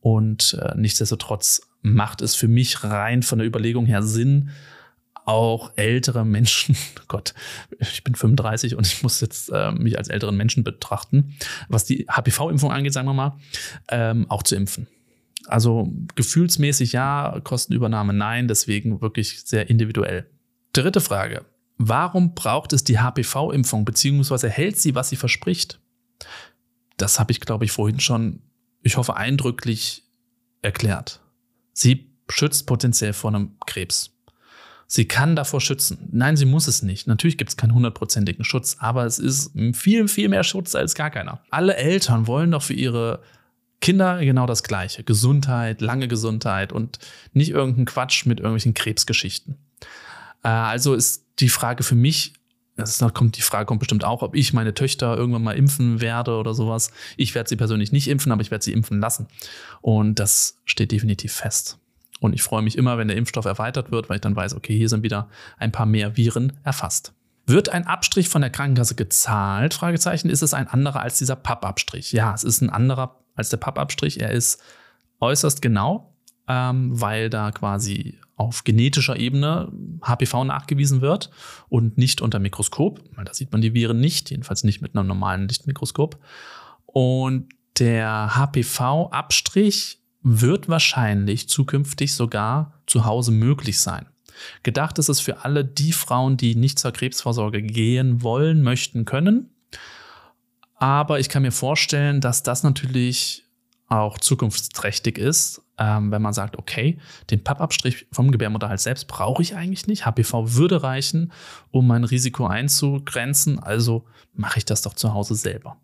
Und 0.00 0.58
äh, 0.60 0.74
nichtsdestotrotz 0.76 1.62
macht 1.82 2.20
es 2.20 2.34
für 2.34 2.48
mich 2.48 2.84
rein 2.84 3.22
von 3.22 3.38
der 3.38 3.46
Überlegung 3.46 3.86
her 3.86 4.02
Sinn, 4.02 4.50
auch 5.30 5.70
ältere 5.76 6.24
Menschen, 6.24 6.76
Gott, 7.08 7.34
ich 7.78 8.02
bin 8.02 8.16
35 8.16 8.74
und 8.74 8.84
ich 8.84 9.02
muss 9.04 9.20
jetzt 9.20 9.48
äh, 9.50 9.70
mich 9.70 9.96
als 9.96 10.08
älteren 10.08 10.36
Menschen 10.36 10.64
betrachten, 10.64 11.36
was 11.68 11.84
die 11.84 12.06
HPV-Impfung 12.08 12.72
angeht, 12.72 12.92
sagen 12.92 13.06
wir 13.06 13.14
mal, 13.14 13.38
ähm, 13.88 14.28
auch 14.28 14.42
zu 14.42 14.56
impfen. 14.56 14.88
Also 15.46 15.92
gefühlsmäßig 16.16 16.92
ja, 16.92 17.40
Kostenübernahme 17.44 18.12
nein, 18.12 18.48
deswegen 18.48 19.00
wirklich 19.00 19.42
sehr 19.44 19.70
individuell. 19.70 20.28
Dritte 20.72 21.00
Frage. 21.00 21.44
Warum 21.78 22.34
braucht 22.34 22.72
es 22.72 22.82
die 22.82 22.98
HPV-Impfung, 22.98 23.84
beziehungsweise 23.84 24.48
hält 24.48 24.78
sie, 24.78 24.96
was 24.96 25.10
sie 25.10 25.16
verspricht? 25.16 25.80
Das 26.96 27.20
habe 27.20 27.30
ich, 27.30 27.40
glaube 27.40 27.64
ich, 27.64 27.72
vorhin 27.72 28.00
schon, 28.00 28.42
ich 28.82 28.96
hoffe, 28.96 29.16
eindrücklich 29.16 30.02
erklärt. 30.60 31.20
Sie 31.72 32.10
schützt 32.28 32.66
potenziell 32.66 33.12
vor 33.12 33.30
einem 33.30 33.56
Krebs. 33.64 34.10
Sie 34.92 35.04
kann 35.04 35.36
davor 35.36 35.60
schützen. 35.60 36.08
Nein, 36.10 36.36
sie 36.36 36.46
muss 36.46 36.66
es 36.66 36.82
nicht. 36.82 37.06
Natürlich 37.06 37.38
gibt 37.38 37.50
es 37.50 37.56
keinen 37.56 37.74
hundertprozentigen 37.74 38.44
Schutz, 38.44 38.76
aber 38.80 39.06
es 39.06 39.20
ist 39.20 39.52
viel, 39.72 40.08
viel 40.08 40.28
mehr 40.28 40.42
Schutz 40.42 40.74
als 40.74 40.96
gar 40.96 41.10
keiner. 41.10 41.40
Alle 41.48 41.76
Eltern 41.76 42.26
wollen 42.26 42.50
doch 42.50 42.64
für 42.64 42.74
ihre 42.74 43.22
Kinder 43.80 44.18
genau 44.18 44.46
das 44.46 44.64
Gleiche. 44.64 45.04
Gesundheit, 45.04 45.80
lange 45.80 46.08
Gesundheit 46.08 46.72
und 46.72 46.98
nicht 47.32 47.50
irgendeinen 47.50 47.86
Quatsch 47.86 48.26
mit 48.26 48.40
irgendwelchen 48.40 48.74
Krebsgeschichten. 48.74 49.54
Äh, 50.42 50.48
also 50.48 50.94
ist 50.94 51.24
die 51.38 51.50
Frage 51.50 51.84
für 51.84 51.94
mich, 51.94 52.32
das 52.74 52.98
kommt, 53.14 53.36
die 53.36 53.42
Frage 53.42 53.66
kommt 53.66 53.78
bestimmt 53.78 54.02
auch, 54.02 54.22
ob 54.22 54.34
ich 54.34 54.52
meine 54.52 54.74
Töchter 54.74 55.16
irgendwann 55.16 55.44
mal 55.44 55.56
impfen 55.56 56.00
werde 56.00 56.36
oder 56.36 56.52
sowas. 56.52 56.90
Ich 57.16 57.36
werde 57.36 57.48
sie 57.48 57.56
persönlich 57.56 57.92
nicht 57.92 58.08
impfen, 58.08 58.32
aber 58.32 58.42
ich 58.42 58.50
werde 58.50 58.64
sie 58.64 58.72
impfen 58.72 58.98
lassen. 58.98 59.28
Und 59.82 60.18
das 60.18 60.58
steht 60.64 60.90
definitiv 60.90 61.32
fest. 61.32 61.78
Und 62.20 62.34
ich 62.34 62.42
freue 62.42 62.62
mich 62.62 62.78
immer, 62.78 62.98
wenn 62.98 63.08
der 63.08 63.16
Impfstoff 63.16 63.46
erweitert 63.46 63.90
wird, 63.90 64.08
weil 64.08 64.16
ich 64.16 64.20
dann 64.20 64.36
weiß, 64.36 64.54
okay, 64.54 64.76
hier 64.76 64.88
sind 64.88 65.02
wieder 65.02 65.28
ein 65.58 65.72
paar 65.72 65.86
mehr 65.86 66.16
Viren 66.16 66.52
erfasst. 66.62 67.14
Wird 67.46 67.70
ein 67.70 67.86
Abstrich 67.86 68.28
von 68.28 68.42
der 68.42 68.50
Krankenkasse 68.50 68.94
gezahlt? 68.94 69.74
Fragezeichen. 69.74 70.30
Ist 70.30 70.42
es 70.42 70.54
ein 70.54 70.68
anderer 70.68 71.00
als 71.00 71.18
dieser 71.18 71.34
Pappabstrich? 71.34 72.12
Ja, 72.12 72.32
es 72.34 72.44
ist 72.44 72.60
ein 72.60 72.70
anderer 72.70 73.18
als 73.34 73.48
der 73.48 73.56
Pappabstrich. 73.56 74.20
Er 74.20 74.30
ist 74.30 74.62
äußerst 75.18 75.62
genau, 75.62 76.14
ähm, 76.46 77.00
weil 77.00 77.30
da 77.30 77.50
quasi 77.50 78.18
auf 78.36 78.64
genetischer 78.64 79.18
Ebene 79.18 79.72
HPV 80.02 80.44
nachgewiesen 80.44 81.00
wird 81.00 81.30
und 81.68 81.98
nicht 81.98 82.20
unter 82.20 82.38
Mikroskop. 82.38 83.02
Weil 83.14 83.24
da 83.24 83.34
sieht 83.34 83.52
man 83.52 83.62
die 83.62 83.74
Viren 83.74 84.00
nicht, 84.00 84.30
jedenfalls 84.30 84.62
nicht 84.62 84.80
mit 84.80 84.94
einem 84.94 85.08
normalen 85.08 85.48
Lichtmikroskop. 85.48 86.18
Und 86.86 87.48
der 87.78 88.36
HPV-Abstrich 88.36 89.99
wird 90.22 90.68
wahrscheinlich 90.68 91.48
zukünftig 91.48 92.14
sogar 92.14 92.80
zu 92.86 93.04
Hause 93.04 93.32
möglich 93.32 93.80
sein. 93.80 94.06
Gedacht 94.62 94.98
ist 94.98 95.08
es 95.08 95.20
für 95.20 95.44
alle 95.44 95.64
die 95.64 95.92
Frauen, 95.92 96.36
die 96.36 96.54
nicht 96.54 96.78
zur 96.78 96.92
Krebsvorsorge 96.92 97.62
gehen 97.62 98.22
wollen, 98.22 98.62
möchten, 98.62 99.04
können. 99.04 99.50
Aber 100.76 101.20
ich 101.20 101.28
kann 101.28 101.42
mir 101.42 101.52
vorstellen, 101.52 102.20
dass 102.20 102.42
das 102.42 102.62
natürlich 102.62 103.44
auch 103.88 104.18
zukunftsträchtig 104.18 105.18
ist, 105.18 105.62
ähm, 105.78 106.12
wenn 106.12 106.22
man 106.22 106.32
sagt, 106.32 106.56
okay, 106.56 106.98
den 107.30 107.42
Pappabstrich 107.42 108.06
vom 108.12 108.30
Gebärmutterhals 108.30 108.84
selbst 108.84 109.08
brauche 109.08 109.42
ich 109.42 109.56
eigentlich 109.56 109.88
nicht. 109.88 110.06
HPV 110.06 110.54
würde 110.54 110.82
reichen, 110.82 111.32
um 111.70 111.86
mein 111.86 112.04
Risiko 112.04 112.46
einzugrenzen, 112.46 113.58
also 113.58 114.06
mache 114.32 114.58
ich 114.58 114.64
das 114.64 114.82
doch 114.82 114.94
zu 114.94 115.12
Hause 115.12 115.34
selber. 115.34 115.76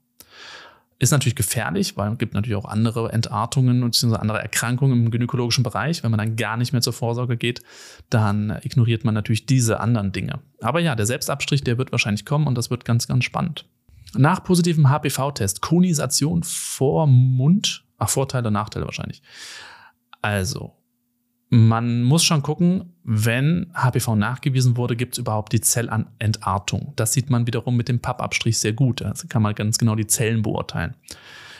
Ist 0.98 1.11
natürlich 1.11 1.37
gefährlich, 1.37 1.96
weil 1.98 2.12
es 2.12 2.18
gibt 2.18 2.32
natürlich 2.32 2.56
auch 2.56 2.64
andere 2.64 3.12
Entartungen 3.12 3.82
bzw. 3.82 4.16
andere 4.16 4.40
Erkrankungen 4.40 5.04
im 5.04 5.11
gynäkologischen 5.11 5.62
Bereich. 5.62 6.02
Wenn 6.02 6.11
man 6.11 6.18
dann 6.18 6.37
gar 6.37 6.56
nicht 6.56 6.72
mehr 6.72 6.80
zur 6.80 6.94
Vorsorge 6.94 7.37
geht, 7.37 7.62
dann 8.09 8.59
ignoriert 8.62 9.04
man 9.04 9.12
natürlich 9.12 9.44
diese 9.44 9.80
anderen 9.80 10.12
Dinge. 10.12 10.40
Aber 10.62 10.80
ja, 10.80 10.94
der 10.94 11.04
Selbstabstrich, 11.04 11.62
der 11.62 11.76
wird 11.76 11.92
wahrscheinlich 11.92 12.24
kommen 12.24 12.46
und 12.46 12.56
das 12.56 12.70
wird 12.70 12.87
ganz, 12.87 13.06
ganz 13.06 13.24
spannend. 13.24 13.66
Nach 14.14 14.42
positivem 14.42 14.88
HPV-Test, 14.88 15.61
Konisation 15.61 16.42
vor 16.42 17.06
Mund, 17.06 17.85
ach, 17.98 18.09
Vorteile, 18.09 18.50
Nachteile 18.50 18.87
wahrscheinlich. 18.87 19.20
Also, 20.22 20.75
man 21.48 22.02
muss 22.02 22.24
schon 22.24 22.42
gucken, 22.42 22.92
wenn 23.04 23.70
HPV 23.74 24.16
nachgewiesen 24.16 24.76
wurde, 24.76 24.96
gibt 24.96 25.14
es 25.14 25.18
überhaupt 25.18 25.52
die 25.52 25.61
Zellentartung. 25.61 26.92
Das 26.96 27.12
sieht 27.12 27.30
man 27.30 27.46
wiederum 27.46 27.76
mit 27.76 27.88
dem 27.88 28.00
Pappabstrich 28.00 28.59
sehr 28.59 28.72
gut. 28.72 29.00
Da 29.00 29.12
kann 29.28 29.42
man 29.42 29.54
ganz 29.54 29.78
genau 29.78 29.94
die 29.94 30.09
Zellen 30.09 30.42
beurteilen. 30.42 30.94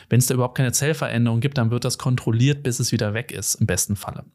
Wenn 0.09 0.19
es 0.19 0.27
da 0.27 0.33
überhaupt 0.33 0.57
keine 0.57 0.71
Zellveränderung 0.71 1.39
gibt, 1.39 1.57
dann 1.57 1.71
wird 1.71 1.85
das 1.85 1.97
kontrolliert, 1.97 2.63
bis 2.63 2.79
es 2.79 2.91
wieder 2.91 3.13
weg 3.13 3.31
ist, 3.31 3.55
im 3.55 3.67
besten 3.67 3.95
Falle. 3.95 4.25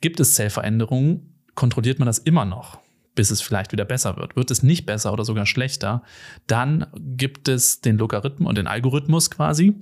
Gibt 0.00 0.20
es 0.20 0.34
Zellveränderungen, 0.34 1.34
kontrolliert 1.54 1.98
man 1.98 2.06
das 2.06 2.18
immer 2.18 2.44
noch, 2.44 2.78
bis 3.14 3.30
es 3.30 3.40
vielleicht 3.40 3.72
wieder 3.72 3.84
besser 3.84 4.16
wird. 4.16 4.36
Wird 4.36 4.50
es 4.50 4.62
nicht 4.62 4.86
besser 4.86 5.12
oder 5.12 5.24
sogar 5.24 5.46
schlechter, 5.46 6.02
dann 6.46 6.86
gibt 6.94 7.48
es 7.48 7.80
den 7.80 7.98
Logarithmus 7.98 8.48
und 8.48 8.58
den 8.58 8.66
Algorithmus 8.66 9.30
quasi 9.30 9.74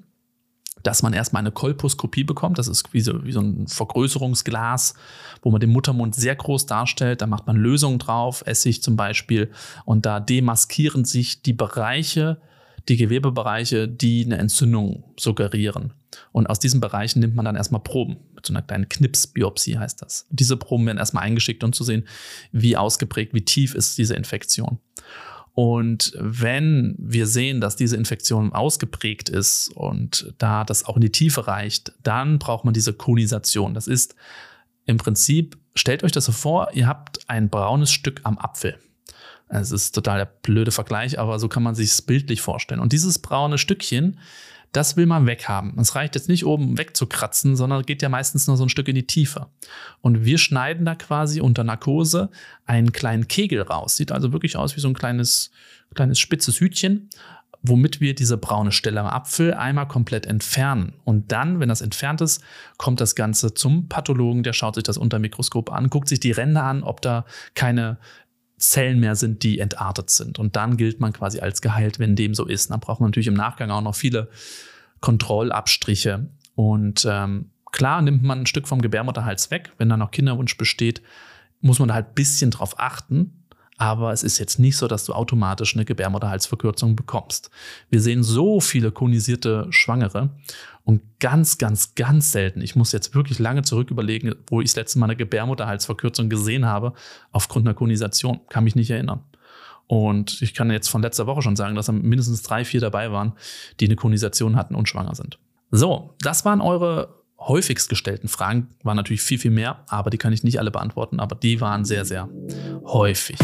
dass 0.83 1.03
man 1.03 1.13
erstmal 1.13 1.41
eine 1.41 1.53
Kolposkopie 1.53 2.25
bekommt. 2.25 2.59
Das 2.59 2.69
ist 2.69 2.93
wie 2.93 3.01
so, 3.01 3.25
wie 3.25 3.33
so 3.33 3.41
ein 3.41 3.67
Vergrößerungsglas, 3.67 4.95
wo 5.43 5.51
man 5.51 5.61
den 5.61 5.71
Muttermund 5.71 6.15
sehr 6.15 6.37
groß 6.37 6.67
darstellt. 6.67 7.23
Da 7.23 7.27
macht 7.27 7.47
man 7.47 7.57
Lösungen 7.57 7.99
drauf, 7.99 8.43
Essig 8.47 8.83
zum 8.83 8.97
Beispiel. 8.97 9.51
Und 9.85 10.07
da 10.07 10.21
demaskieren 10.21 11.05
sich 11.05 11.43
die 11.43 11.53
Bereiche, 11.53 12.41
die 12.89 12.97
Gewebebereiche, 12.97 13.89
die 13.89 14.25
eine 14.25 14.39
Entzündung 14.39 15.03
suggerieren. 15.19 15.93
Und 16.33 16.47
aus 16.49 16.59
diesen 16.59 16.81
Bereichen 16.81 17.21
nimmt 17.21 17.35
man 17.35 17.45
dann 17.45 17.57
erstmal 17.57 17.83
Proben. 17.83 18.19
Mit 18.35 18.47
so 18.47 18.53
einer 18.53 18.63
kleinen 18.63 18.89
Knipsbiopsie 18.89 19.79
heißt 19.79 20.01
das. 20.03 20.27
Diese 20.31 20.57
Proben 20.57 20.87
werden 20.87 20.99
erstmal 20.99 21.25
eingeschickt, 21.25 21.65
um 21.65 21.73
zu 21.73 21.85
sehen, 21.85 22.07
wie 22.53 22.77
ausgeprägt, 22.77 23.35
wie 23.35 23.45
tief 23.45 23.75
ist 23.75 23.99
diese 23.99 24.15
Infektion. 24.15 24.79
Und 25.57 26.13
wenn 26.19 26.95
wir 26.99 27.27
sehen, 27.27 27.63
dass 27.63 27.77
diese 27.77 27.97
Infektion 27.97 28.53
ausgeprägt 28.53 29.31
ist 29.31 29.71
und 29.75 30.35
da 30.37 30.65
das 30.65 30.85
auch 30.85 30.97
in 30.97 31.01
die 31.01 31.11
Tiefe 31.11 31.47
reicht, 31.47 31.95
dann 32.03 32.39
braucht 32.39 32.67
man 32.67 32.75
diese 32.75 32.93
Konisation. 32.93 33.73
Das 33.73 33.87
ist 33.87 34.15
im 34.85 34.99
Prinzip, 34.99 35.57
stellt 35.75 36.05
euch 36.05 36.13
das 36.13 36.27
so 36.27 36.33
vor, 36.33 36.69
ihr 36.75 36.87
habt 36.87 37.31
ein 37.31 37.49
braunes 37.49 37.91
Stück 37.91 38.21
am 38.25 38.37
Apfel. 38.37 38.79
Es 39.49 39.71
ist 39.71 39.93
total 39.93 40.19
der 40.19 40.33
blöde 40.43 40.73
Vergleich, 40.73 41.19
aber 41.19 41.39
so 41.39 41.49
kann 41.49 41.63
man 41.63 41.75
sich 41.75 41.91
es 41.91 42.03
bildlich 42.03 42.41
vorstellen. 42.41 42.81
Und 42.81 42.93
dieses 42.93 43.19
braune 43.19 43.59
Stückchen, 43.59 44.19
das 44.73 44.97
will 44.97 45.07
man 45.07 45.27
weghaben. 45.27 45.79
Es 45.79 45.95
reicht 45.95 46.17
jetzt 46.17 46.29
nicht 46.29 46.45
oben 46.45 46.77
wegzukratzen, 46.77 47.57
sondern 47.57 47.85
geht 47.85 48.03
ja 48.03 48.09
meistens 48.09 48.47
nur 48.47 48.57
so 48.57 48.65
ein 48.65 48.69
Stück 48.69 48.89
in 48.89 48.95
die 48.95 49.07
Tiefe. 49.07 49.47
Und 50.01 50.25
wir 50.25 50.39
schneiden 50.39 50.85
da 50.85 50.95
quasi 50.95 51.41
unter 51.41 51.65
Narkose 51.65 52.31
einen 52.67 52.93
kleinen 52.93 53.29
Kegel 53.29 53.63
raus. 53.63 53.97
Sieht 53.97 54.13
also 54.13 54.33
wirklich 54.33 54.57
aus 54.57 54.77
wie 54.77 54.81
so 54.81 54.89
ein 54.89 54.95
kleines, 54.95 55.51
kleines 55.95 56.19
spitzes 56.19 56.61
Hütchen, 56.61 57.09
womit 57.63 58.01
wir 58.01 58.15
diese 58.15 58.37
braune 58.37 58.73
Stelle 58.73 59.01
am 59.01 59.07
Apfel 59.07 59.55
einmal 59.55 59.89
komplett 59.89 60.27
entfernen. 60.27 60.95
Und 61.05 61.33
dann, 61.33 61.59
wenn 61.61 61.69
das 61.69 61.81
entfernt 61.81 62.21
ist, 62.21 62.43
kommt 62.77 63.01
das 63.01 63.15
Ganze 63.15 63.55
zum 63.55 63.89
Pathologen, 63.89 64.43
der 64.43 64.53
schaut 64.53 64.75
sich 64.75 64.85
das 64.85 64.99
unter 64.99 65.19
Mikroskop 65.19 65.73
an, 65.73 65.89
guckt 65.89 66.09
sich 66.09 66.21
die 66.21 66.33
Ränder 66.33 66.65
an, 66.65 66.83
ob 66.83 67.01
da 67.01 67.25
keine 67.55 67.99
Zellen 68.59 69.01
mehr 69.01 69.17
sind, 69.17 69.43
die 69.43 69.59
entartet 69.59 70.11
sind. 70.11 70.39
Und 70.39 70.57
dann 70.57 70.77
gilt 70.77 71.01
man 71.01 71.13
quasi 71.13 71.41
als 71.41 71.61
geheilt, 71.61 71.99
wenn 71.99 72.17
dem 72.17 72.35
so 72.35 72.47
ist. 72.47 72.71
Dann 72.71 72.81
braucht 72.81 73.01
man 73.01 73.11
natürlich 73.11 73.27
im 73.27 73.35
Nachgang 73.35 73.71
auch 73.71 73.83
noch 73.83 73.95
viele 73.95 74.29
Kontrollabstriche. 75.01 76.31
Und 76.55 77.07
ähm, 77.09 77.51
klar 77.71 78.01
nimmt 78.01 78.23
man 78.23 78.41
ein 78.41 78.47
Stück 78.47 78.67
vom 78.67 78.81
Gebärmutterhals 78.81 79.51
weg. 79.51 79.73
Wenn 79.77 79.91
da 79.91 79.97
noch 79.97 80.11
Kinderwunsch 80.11 80.57
besteht, 80.57 81.03
muss 81.61 81.79
man 81.79 81.89
da 81.89 81.95
halt 81.95 82.09
ein 82.09 82.15
bisschen 82.15 82.51
drauf 82.51 82.81
achten. 82.81 83.45
Aber 83.79 84.13
es 84.13 84.23
ist 84.23 84.39
jetzt 84.39 84.59
nicht 84.59 84.77
so, 84.77 84.89
dass 84.89 85.05
du 85.05 85.13
automatisch 85.13 85.75
eine 85.75 85.85
Gebärmutterhalsverkürzung 85.85 86.97
bekommst. 86.97 87.51
Wir 87.91 88.01
sehen 88.01 88.23
so 88.23 88.61
viele 88.61 88.91
konisierte 88.91 89.67
Schwangere 89.71 90.31
und 90.85 91.03
ganz, 91.21 91.59
ganz, 91.59 91.95
ganz 91.95 92.33
selten, 92.33 92.61
ich 92.61 92.77
muss 92.77 92.93
jetzt 92.93 93.15
wirklich 93.15 93.39
lange 93.39 93.63
zurück 93.63 93.91
überlegen, 93.91 94.35
wo 94.47 94.61
ich 94.61 94.69
das 94.69 94.77
letzte 94.77 94.99
Mal 94.99 95.07
eine 95.07 95.17
Gebärmutterhalsverkürzung 95.17 96.31
gesehen 96.31 96.65
habe, 96.65 96.95
aufgrund 97.33 97.67
einer 97.67 97.75
Konisation. 97.75 98.41
Kann 98.49 98.65
mich 98.65 98.77
nicht 98.77 98.91
erinnern. 98.91 99.25
Und 99.89 100.43
ich 100.43 100.55
kann 100.55 100.71
jetzt 100.71 100.89
von 100.89 101.03
letzter 101.03 101.27
Woche 101.27 101.43
schon 101.43 101.57
sagen, 101.57 101.77
dass 101.77 101.87
da 101.87 101.93
mindestens 101.93 102.43
drei, 102.43 102.65
vier 102.65 102.81
dabei 102.81 103.13
waren, 103.13 103.35
die 103.81 103.87
eine 103.87 103.97
Konisation 103.97 104.57
hatten 104.57 104.75
und 104.75 104.89
schwanger 104.89 105.15
sind. 105.15 105.39
So, 105.71 106.15
das 106.21 106.45
waren 106.45 106.61
eure 106.61 107.23
häufigst 107.39 107.89
gestellten 107.89 108.29
Fragen 108.29 108.69
waren 108.83 108.97
natürlich 108.97 109.23
viel, 109.23 109.39
viel 109.39 109.51
mehr, 109.51 109.85
aber 109.89 110.11
die 110.11 110.19
kann 110.19 110.33
ich 110.33 110.43
nicht 110.43 110.59
alle 110.59 110.71
beantworten, 110.71 111.21
aber 111.21 111.37
die 111.37 111.61
waren 111.61 111.85
sehr, 111.85 112.05
sehr 112.05 112.29
häufig. 112.85 113.39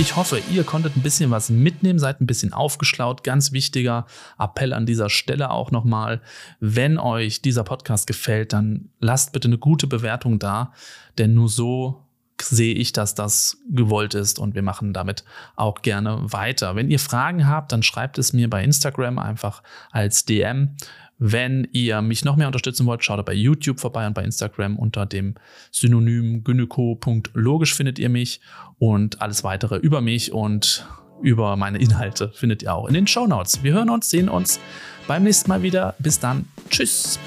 Ich 0.00 0.16
hoffe, 0.16 0.40
ihr 0.50 0.64
konntet 0.64 0.96
ein 0.96 1.02
bisschen 1.02 1.30
was 1.30 1.50
mitnehmen, 1.50 1.98
seid 1.98 2.22
ein 2.22 2.26
bisschen 2.26 2.54
aufgeschlaut. 2.54 3.22
Ganz 3.22 3.52
wichtiger 3.52 4.06
Appell 4.38 4.72
an 4.72 4.86
dieser 4.86 5.10
Stelle 5.10 5.50
auch 5.50 5.72
nochmal. 5.72 6.22
Wenn 6.58 6.98
euch 6.98 7.42
dieser 7.42 7.64
Podcast 7.64 8.06
gefällt, 8.06 8.54
dann 8.54 8.88
lasst 8.98 9.34
bitte 9.34 9.48
eine 9.48 9.58
gute 9.58 9.86
Bewertung 9.86 10.38
da, 10.38 10.72
denn 11.18 11.34
nur 11.34 11.50
so 11.50 12.06
sehe 12.50 12.74
ich, 12.74 12.92
dass 12.92 13.14
das 13.14 13.58
gewollt 13.70 14.14
ist 14.14 14.38
und 14.38 14.54
wir 14.54 14.62
machen 14.62 14.92
damit 14.92 15.24
auch 15.56 15.82
gerne 15.82 16.32
weiter. 16.32 16.76
Wenn 16.76 16.90
ihr 16.90 16.98
Fragen 16.98 17.46
habt, 17.46 17.72
dann 17.72 17.82
schreibt 17.82 18.18
es 18.18 18.32
mir 18.32 18.50
bei 18.50 18.62
Instagram 18.62 19.18
einfach 19.18 19.62
als 19.90 20.24
DM 20.24 20.76
Wenn 21.18 21.68
ihr 21.72 22.00
mich 22.00 22.24
noch 22.24 22.36
mehr 22.36 22.46
unterstützen 22.46 22.86
wollt, 22.86 23.04
schaut 23.04 23.24
bei 23.26 23.34
YouTube 23.34 23.78
vorbei 23.78 24.06
und 24.06 24.14
bei 24.14 24.24
Instagram 24.24 24.78
unter 24.78 25.06
dem 25.06 25.34
Synonym 25.70 26.44
gyneco.logisch 26.44 27.74
findet 27.74 27.98
ihr 27.98 28.08
mich 28.08 28.40
und 28.78 29.20
alles 29.20 29.44
weitere 29.44 29.76
über 29.76 30.00
mich 30.00 30.32
und 30.32 30.86
über 31.22 31.56
meine 31.56 31.78
Inhalte 31.78 32.32
findet 32.34 32.62
ihr 32.62 32.74
auch 32.74 32.86
in 32.88 32.94
den 32.94 33.06
Show 33.06 33.26
Notes. 33.26 33.62
Wir 33.62 33.74
hören 33.74 33.90
uns, 33.90 34.08
sehen 34.08 34.30
uns 34.30 34.58
beim 35.06 35.24
nächsten 35.24 35.50
Mal 35.50 35.62
wieder. 35.62 35.94
Bis 35.98 36.18
dann. 36.18 36.46
Tschüss. 36.70 37.18